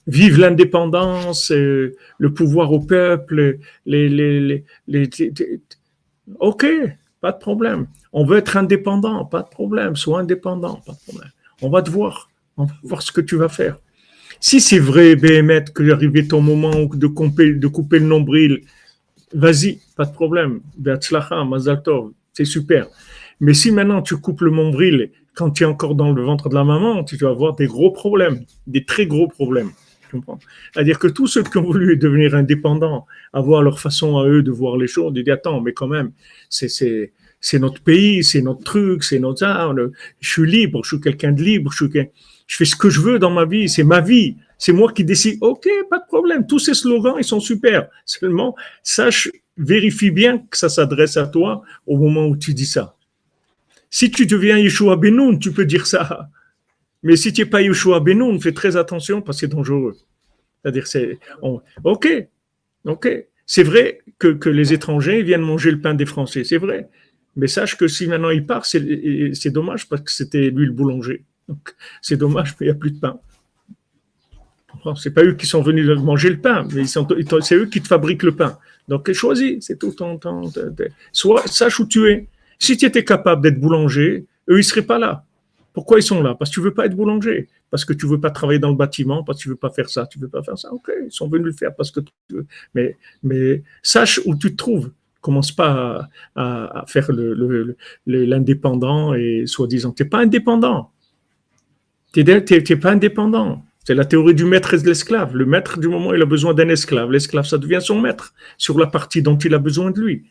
[0.07, 5.09] vive l'indépendance, euh, le pouvoir au peuple, les, les, les,
[6.39, 6.65] Ok,
[7.19, 7.87] pas de problème.
[8.13, 9.95] On veut être indépendant, pas de problème.
[9.95, 11.31] Sois indépendant, pas de problème.
[11.61, 12.29] On va te voir.
[12.57, 13.77] On va voir ce que tu vas faire.
[14.39, 18.61] Si c'est vrai, Béhémet, que arrivé ton moment de couper, de couper le nombril,
[19.33, 20.61] vas-y, pas de problème.
[22.33, 22.87] c'est super.
[23.41, 26.55] Mais si maintenant tu coupes le nombril quand tu es encore dans le ventre de
[26.55, 29.71] la maman, tu vas avoir des gros problèmes, des très gros problèmes.
[30.73, 34.51] C'est-à-dire que tous ceux qui ont voulu devenir indépendants, avoir leur façon à eux de
[34.51, 36.11] voir les choses, ils disent attends, mais quand même,
[36.49, 36.69] c'est
[37.43, 39.73] c'est notre pays, c'est notre truc, c'est notre art.
[40.19, 42.09] Je suis libre, je suis quelqu'un de libre, je, suis,
[42.45, 45.03] je fais ce que je veux dans ma vie, c'est ma vie, c'est moi qui
[45.03, 45.39] décide.
[45.41, 46.45] Ok, pas de problème.
[46.45, 47.87] Tous ces slogans, ils sont super.
[48.05, 52.95] Seulement, sache, vérifie bien que ça s'adresse à toi au moment où tu dis ça.
[53.91, 56.29] Si tu deviens Yeshua Benoun, tu peux dire ça.
[57.03, 59.97] Mais si tu n'es pas Yeshua Benoun, fais très attention parce que c'est dangereux.
[60.61, 62.07] C'est-à-dire, c'est, ok,
[62.85, 63.25] ok.
[63.45, 66.89] C'est vrai que, les étrangers viennent manger le pain des Français, c'est vrai.
[67.35, 71.25] Mais sache que si maintenant il part, c'est dommage parce que c'était lui le boulanger.
[72.01, 73.19] c'est dommage, mais il n'y a plus de pain.
[74.95, 78.23] C'est pas eux qui sont venus manger le pain, mais c'est eux qui te fabriquent
[78.23, 78.57] le pain.
[78.87, 80.17] Donc choisis, c'est tout ton
[81.45, 82.27] sache où tu es.
[82.61, 85.25] Si tu étais capable d'être boulanger, eux ils seraient pas là.
[85.73, 86.35] Pourquoi ils sont là?
[86.35, 88.75] Parce que tu veux pas être boulanger, parce que tu veux pas travailler dans le
[88.75, 90.71] bâtiment, parce que tu veux pas faire ça, tu veux pas faire ça.
[90.71, 92.45] Ok, ils sont venus le faire parce que tu veux.
[92.75, 94.91] Mais mais sache où tu te trouves
[95.21, 97.09] commence pas à, faire
[98.05, 100.91] l'indépendant et soi-disant, tu n'es pas indépendant.
[102.13, 103.65] Tu n'es pas indépendant.
[103.83, 105.35] C'est la théorie du maître et de l'esclave.
[105.35, 108.77] Le maître, du moment il a besoin d'un esclave, l'esclave, ça devient son maître sur
[108.77, 110.25] la partie dont il a besoin de lui.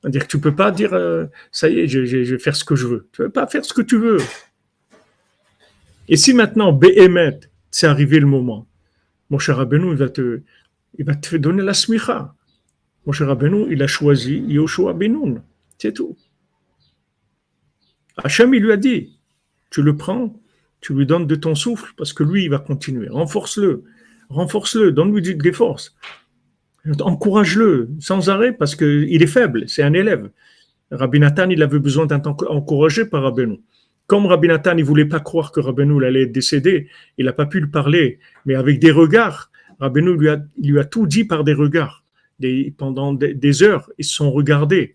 [0.00, 2.74] C'est-à-dire que tu peux pas dire, euh, ça y est, je, vais faire ce que
[2.74, 3.08] je veux.
[3.12, 4.18] Tu ne peux pas faire ce que tu veux.
[6.08, 7.40] Et si maintenant, Béhémet,
[7.70, 8.66] c'est arrivé le moment,
[9.28, 10.42] mon cher Abenou, il va te,
[10.98, 12.34] il va te donner la smicha.
[13.06, 15.42] Moshe Rabbeinu, il a choisi Yoshua Benoun.
[15.78, 16.16] C'est tout.
[18.16, 19.18] Hachem, il lui a dit,
[19.70, 20.38] tu le prends,
[20.80, 23.08] tu lui donnes de ton souffle, parce que lui, il va continuer.
[23.08, 23.84] Renforce-le,
[24.28, 25.96] renforce-le, donne-lui des forces.
[27.00, 30.30] Encourage-le sans arrêt, parce qu'il est faible, c'est un élève.
[30.90, 33.60] Rabbi Nathan, il avait besoin d'être encouragé par Rabbeinu.
[34.06, 37.46] Comme Rabbi Nathan, il voulait pas croire que Rabbeinu allait être décédé, il n'a pas
[37.46, 41.44] pu le parler, mais avec des regards, Rabbeinu lui a, lui a tout dit par
[41.44, 42.00] des regards
[42.76, 44.94] pendant des, heures, ils se sont regardés.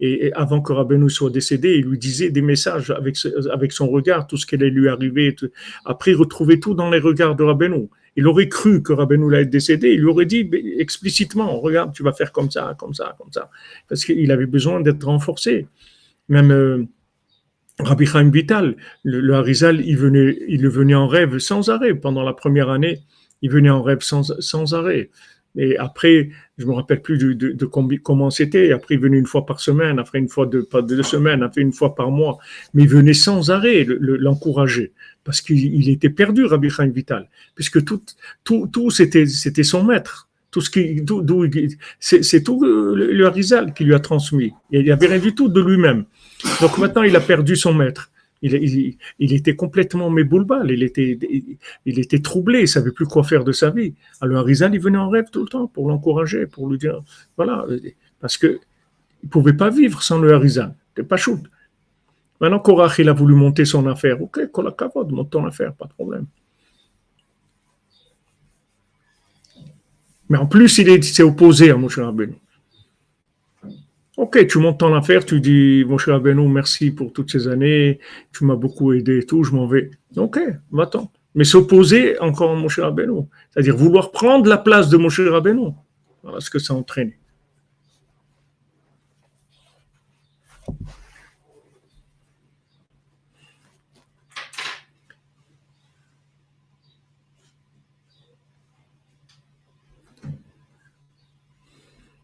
[0.00, 3.16] Et, avant que Rabbeinu soit décédé, il lui disait des messages avec,
[3.50, 5.34] avec son regard, tout ce allait lui arriver.
[5.84, 7.88] Après, il retrouvait tout dans les regards de Rabbeinu.
[8.16, 12.12] Il aurait cru que Rabbeinu allait décédé, il lui aurait dit explicitement, regarde, tu vas
[12.12, 13.50] faire comme ça, comme ça, comme ça.
[13.88, 15.66] Parce qu'il avait besoin d'être renforcé.
[16.28, 16.84] Même euh,
[17.78, 21.94] Rabbi Chaim Vital, le, Harizal, il, venait, il venait en rêve sans arrêt.
[21.94, 23.00] Pendant la première année,
[23.42, 25.10] il venait en rêve sans, sans arrêt.
[25.56, 28.72] Et après, je me rappelle plus de, comment c'était.
[28.72, 31.62] Après, il venait une fois par semaine, après une fois de, pas deux semaines, après
[31.62, 32.38] une fois par mois.
[32.74, 34.92] Mais il venait sans arrêt l'encourager.
[35.24, 37.28] parce qu'il était perdu, Rabbi Chaim Vital.
[37.54, 38.02] Puisque tout,
[38.44, 40.28] tout, tout c'était, c'était son maître.
[40.50, 41.04] Tout ce qui,
[42.00, 44.52] c'est, tout le, le Harizal qui lui a transmis.
[44.70, 46.04] Il n'y avait rien du tout de lui-même.
[46.60, 48.10] Donc maintenant, il a perdu son maître.
[48.42, 51.18] Il, était complètement méboulbal, il était,
[51.86, 53.94] il, était troublé, il savait plus quoi faire de sa vie.
[54.20, 57.02] Alors Arizal, il venait en rêve tout le temps pour l'encourager, pour lui dire,
[57.36, 57.66] voilà,
[58.20, 58.60] parce que
[59.22, 60.74] il pouvait pas vivre sans le Harizal.
[60.88, 61.40] C'était pas chou.
[62.40, 64.20] Maintenant, Korach, il a voulu monter son affaire.
[64.22, 66.26] Ok, Kolakavod, monte ton affaire, pas de problème.
[70.28, 72.34] Mais en plus, il s'est opposé à Moshe Rabbeinu.
[74.16, 78.00] Ok, tu montes ton affaire, tu dis, mon cher Abenou, merci pour toutes ces années,
[78.32, 79.90] tu m'as beaucoup aidé et tout, je m'en vais.
[80.16, 80.40] Ok,
[80.70, 81.12] va-t'en.
[81.34, 85.34] Mais s'opposer encore à mon cher Abenou, c'est-à-dire vouloir prendre la place de mon cher
[85.34, 85.74] Abenou,
[86.22, 87.12] voilà ce que ça entraîne.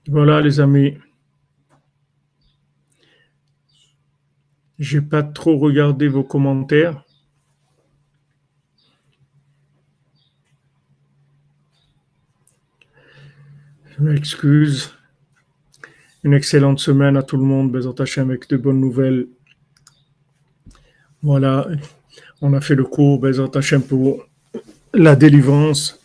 [0.08, 0.96] Voilà les amis.
[4.82, 7.04] J'ai pas trop regardé vos commentaires.
[13.86, 14.90] Je m'excuse.
[16.24, 17.70] Une excellente semaine à tout le monde.
[17.70, 19.28] Bézant avec de bonnes nouvelles.
[21.22, 21.68] Voilà,
[22.40, 23.52] on a fait le cours Bézant
[23.88, 24.26] pour
[24.92, 26.00] la délivrance,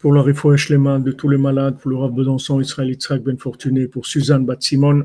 [0.00, 3.38] pour la les mains de tous les malades, pour le Rav Besançon, Israël Yitzhak Ben
[3.38, 5.04] Fortuné, pour Suzanne Bat Simon,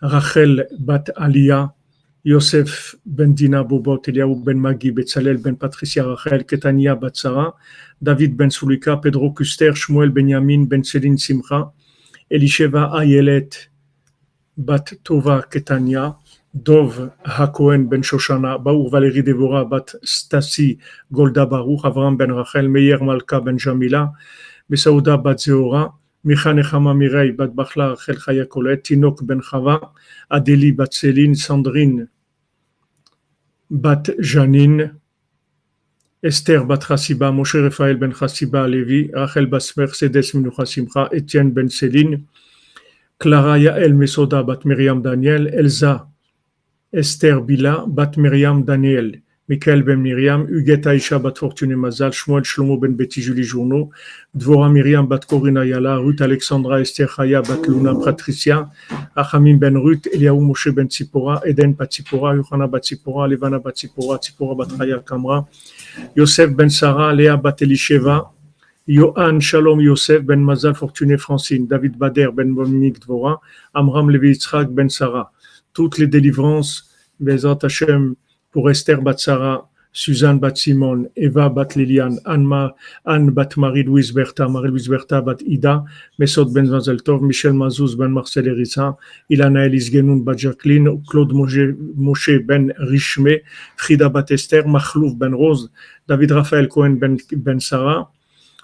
[0.00, 1.75] Rachel Bat Alia,
[2.26, 7.54] Yosef ben Dina Bobot, Eliaou ben Magi, Betzalel ben Patricia Rachel, Ketania Batsara,
[8.02, 11.72] David ben Sulika, Pedro Kuster, Shmuel Benyamin ben Selin Simcha,
[12.28, 13.68] Elisheva Ayelet
[14.56, 16.16] Bat Tova Ketania,
[16.52, 20.78] Dov Hakohen ben Shoshana, Baour Valérie Devora, Bat Stasi,
[21.12, 24.12] Golda Baruch, Avram ben Rachel, Meir Malka ben Jamila,
[24.68, 25.92] Mesauda Bat Zeora,
[26.24, 29.92] Bachla Rachel Chaya Kolet, Tinok ben Chava,
[30.28, 32.08] Adeli Bat Céline, Sandrine
[33.70, 34.94] Bat Janine,
[36.22, 41.68] Esther Bat Chassiba, Moshe Raphaël ben Chassiba Levi, Rachel Bas Mercedes Minucha Simcha, Etienne ben
[41.68, 42.24] Céline,
[43.18, 46.08] Clara Yael Mesoda Bat Miriam Daniel, Elsa
[46.92, 52.80] Esther Bila, Bat Miriam Daniel, Michael Ben Miriam, Huguette Aisha Bat Fortune Mazal, Shmuel Shlomo
[52.80, 53.92] Ben Betty Julie Journeau,
[54.36, 58.68] Dvora Miriam Bat Corina Yala, Ruth Alexandra Esther Chaya Bat Luna Patricia,
[59.16, 62.82] Achamim Ben Ruth, Eliaou Moshe Ben Tzipora, Eden Bat Tzipora, Yohana Bat
[63.30, 65.46] Levana Bat Tzipora, Tzipora Bat Kamra,
[66.16, 68.28] Yosef Ben Sarah, Léa Bat Elisheva,
[68.88, 73.38] Yohan Shalom Yosef Ben Mazal Fortuné Francine, David Bader Ben Dominique Dvora,
[73.76, 75.30] Amram Levi Yitzhak Ben Sarah.
[75.72, 76.90] Toutes les délivrances,
[77.20, 78.16] Bezat Hashem,
[78.56, 82.70] pour Esther Batsara, Suzanne Bat Simon, Eva Bat Liliane, Anne,
[83.04, 85.84] Anne Bat Marie-Louise Bertha, Marie-Louise Bertha Bat Ida,
[86.18, 86.64] Mesot Ben
[87.20, 88.96] Michel Mazouz Ben Marcel Erissa,
[89.28, 93.42] Ilana Elis Genoun Bat Jacqueline, Claude Moshe, Ben Richme,
[93.76, 95.70] Frida Bat Esther, Machlouf Ben Rose,
[96.08, 98.10] David Raphaël Cohen Ben, ben Sarah,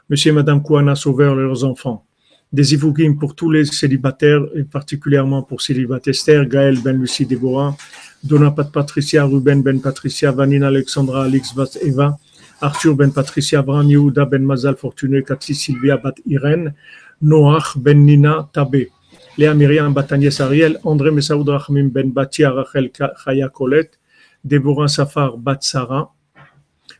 [0.08, 2.06] Monsieur et Madame Kouana Sauveur, leurs enfants.
[2.52, 7.74] Des Ivougim pour tous les célibataires, et particulièrement pour célibataire Esther, Gaël Ben Lucie Déborah,
[8.22, 12.18] Donna Pat Patricia, Ruben Ben Patricia, Vanina Alexandra, Alix Bat Eva,
[12.60, 16.74] Arthur Ben Patricia, Abraham Yehuda Ben Mazal Fortuné, Cathy Sylvia Bat Irène,
[17.22, 18.90] Noach Ben Nina Tabé,
[19.38, 23.98] Léa Myriam Bat Agnès Ariel, André Messaoud Rahmim Ben Batia Rachel Chaya Colette,
[24.44, 26.12] Déborah Safar Bat Sarah,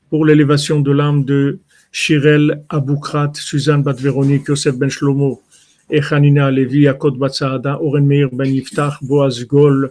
[0.09, 1.59] pour l'élévation de l'âme de
[1.93, 5.40] Shirel Aboukrat, Suzanne Bat Véronique, Yosef Ben Shlomo,
[5.90, 9.90] Echanina Levi, Akot Bat Saada, Oren Meir Ben Yiftach, Boaz Gol,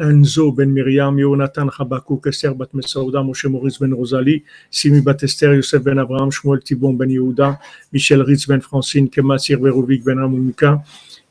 [0.00, 5.54] Enzo Ben Miriam, Yonatan Chabakouk, Esther Bat Mesauda, Moshe Maurice Ben Rosalie, Simi Bat Esther,
[5.54, 7.58] Yosef Ben Abraham, Shmuel Tibon Ben Yehuda,
[7.92, 10.82] Michel Ritz Ben Francine, Kemasir Verovic Ben Amunika,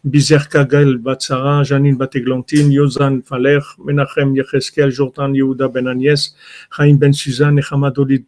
[0.07, 6.35] Bizer Kagel Bat Sarah, Janine Bat Eglantine, Yozan Faler, Menachem Yecheskel, Jordan Yehuda Ben Agnès,
[6.69, 8.23] Chaim Ben Suzanne, Nechama Doli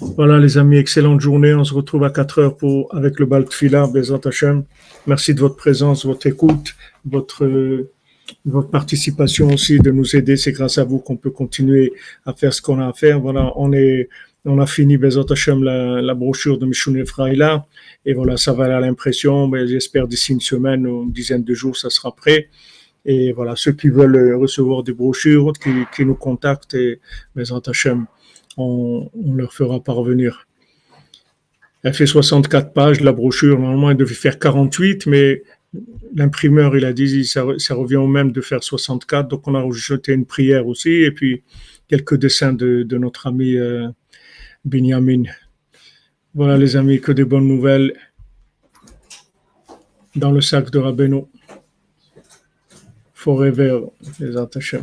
[0.00, 1.54] Voilà les amis, excellente journée.
[1.54, 4.20] On se retrouve à 4 heures pour, avec le Bal Tfila, Bezat.
[5.06, 6.74] Merci de votre présence, votre écoute,
[7.04, 7.46] votre,
[8.44, 10.36] votre participation aussi, de nous aider.
[10.36, 11.94] C'est grâce à vous qu'on peut continuer
[12.26, 13.20] à faire ce qu'on a à faire.
[13.20, 14.08] Voilà, on est,
[14.46, 17.66] on a fini Bezat Hashem la, la brochure de Mishun Efraïla.
[18.04, 19.48] Et voilà, ça va à l'impression.
[19.48, 22.48] Mais j'espère d'ici une semaine ou une dizaine de jours, ça sera prêt.
[23.04, 25.52] Et voilà, ceux qui veulent recevoir des brochures,
[25.94, 27.00] qui, nous contactent, et
[27.36, 28.06] Hashem,
[28.56, 30.48] on, leur fera parvenir.
[31.84, 33.60] Elle fait 64 pages, la brochure.
[33.60, 35.44] Normalement, elle devait faire 48, mais
[36.16, 39.28] l'imprimeur, il a dit, ça, revient au même de faire 64.
[39.28, 41.44] Donc, on a rejeté une prière aussi, et puis
[41.86, 43.86] quelques dessins de, de notre ami euh,
[44.66, 45.22] Binyamin.
[46.34, 47.94] Voilà, les amis, que des bonnes nouvelles
[50.16, 51.22] dans le sac de Rabbeinu.
[53.14, 53.80] Forever,
[54.18, 54.80] les attachés.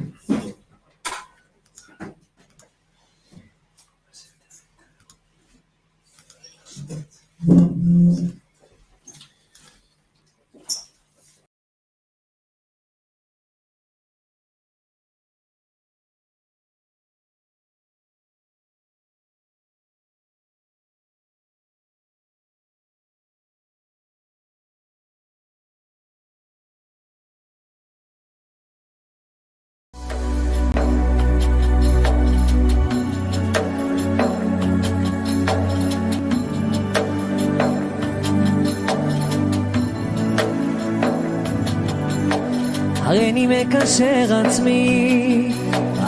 [43.84, 45.52] מקשר עצמי,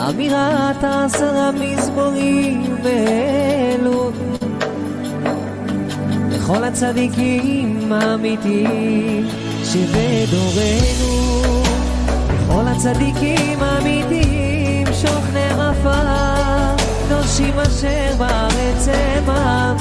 [0.08, 4.10] אמירת עשרה מזמורים ואלו.
[6.30, 9.28] לכל הצדיקים האמיתיים
[9.64, 11.62] שבדורנו,
[12.34, 16.76] לכל הצדיקים האמיתיים שוכני עפר,
[17.08, 19.76] קדושים אשר בארץ עמם,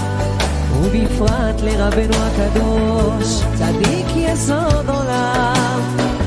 [0.81, 6.04] ובפרט לרבנו הקדוש, צדיק יסוד עולם.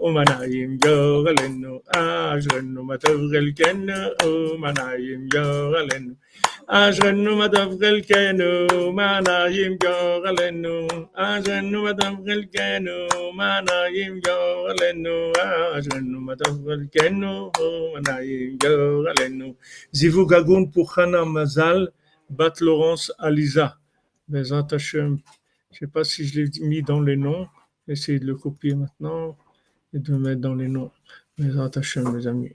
[0.00, 3.46] ومنايم جوغل انه اشغنو ما تفغل
[4.26, 6.14] ومنايم جوغل انه
[7.40, 7.96] ما تفغل
[14.26, 14.82] جوغل
[16.00, 16.88] انه ما تفغل
[22.30, 23.78] bat Laurence Aliza.
[24.32, 24.38] Je
[24.98, 25.16] ne
[25.72, 27.48] sais pas si je l'ai mis dans les noms.
[27.88, 29.36] Essayez de le copier maintenant
[29.92, 30.90] et de mettre dans les noms.
[31.38, 32.52] Bezat Hashem mes amis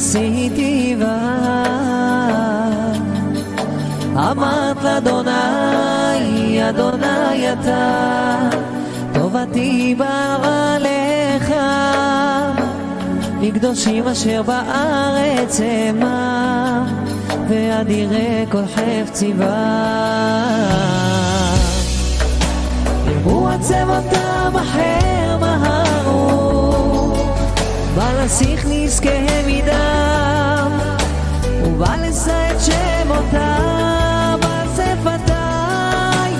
[0.00, 1.18] חסיתי בה.
[4.16, 8.48] אמרת לאדוני, אדוני אתה,
[9.14, 11.54] טובתי באה לך,
[13.40, 16.86] מקדושים אשר בארץ המה,
[17.48, 19.80] ואדירי כל חפצי בה.
[23.06, 25.89] ירבו עצמותם אחר מהרו,
[28.00, 30.78] בלסיך נזקיהם מדם,
[31.64, 36.32] ובא לשא את שמותם על שפתיי.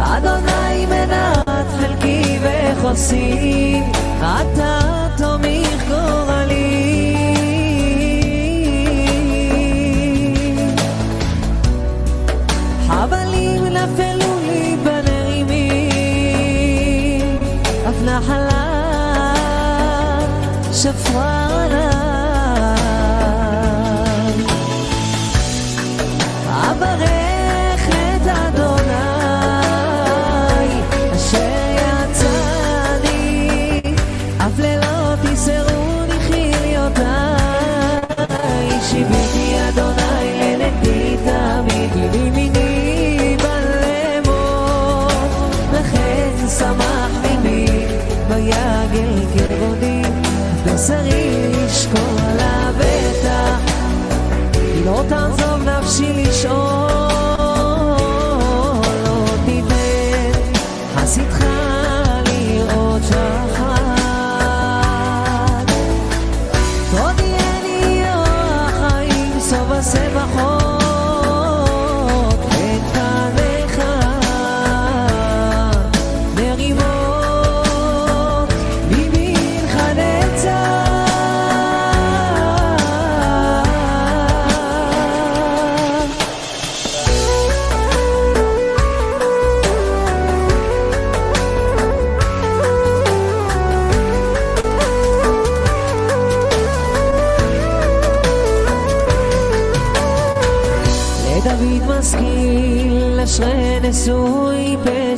[0.00, 3.82] אדוני מנת חלקי וחוסי,
[4.20, 4.78] אתה
[5.16, 7.16] תומיך גורלי.
[12.88, 15.78] חבלים נפלו לי בנעימים,
[17.88, 18.53] אף נחלה
[21.14, 21.43] world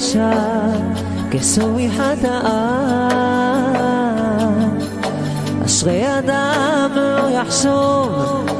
[0.06, 0.30] פשע,
[1.30, 3.08] כסוי חטאה.
[5.66, 8.12] אשרי אדם לא יחשוב,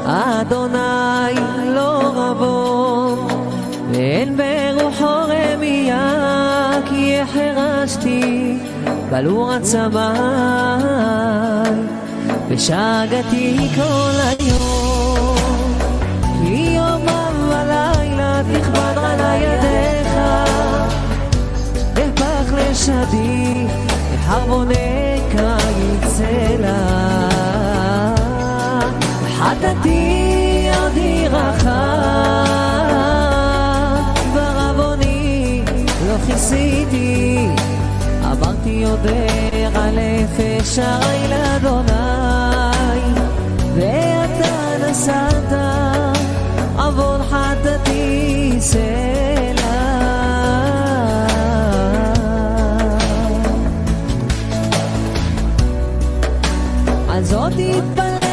[0.05, 1.35] אדוני
[1.75, 3.15] לא רבו,
[3.91, 8.57] ואין ברוחו רמייה, כי החרשתי
[9.09, 10.01] בלור הצמאי,
[12.49, 14.36] ושגתי כל.
[22.87, 23.67] חשדי,
[24.25, 26.77] הרמוני קיץ אלה.
[29.37, 31.63] חטאתי אדירך,
[34.33, 35.63] בערבוני
[36.07, 37.47] לא כיסיתי,
[38.23, 41.91] אמרתי יודע אלף אשרי לאדוני,
[43.75, 45.51] ואתה נשאת
[46.77, 49.56] עוון חטאתי סלע.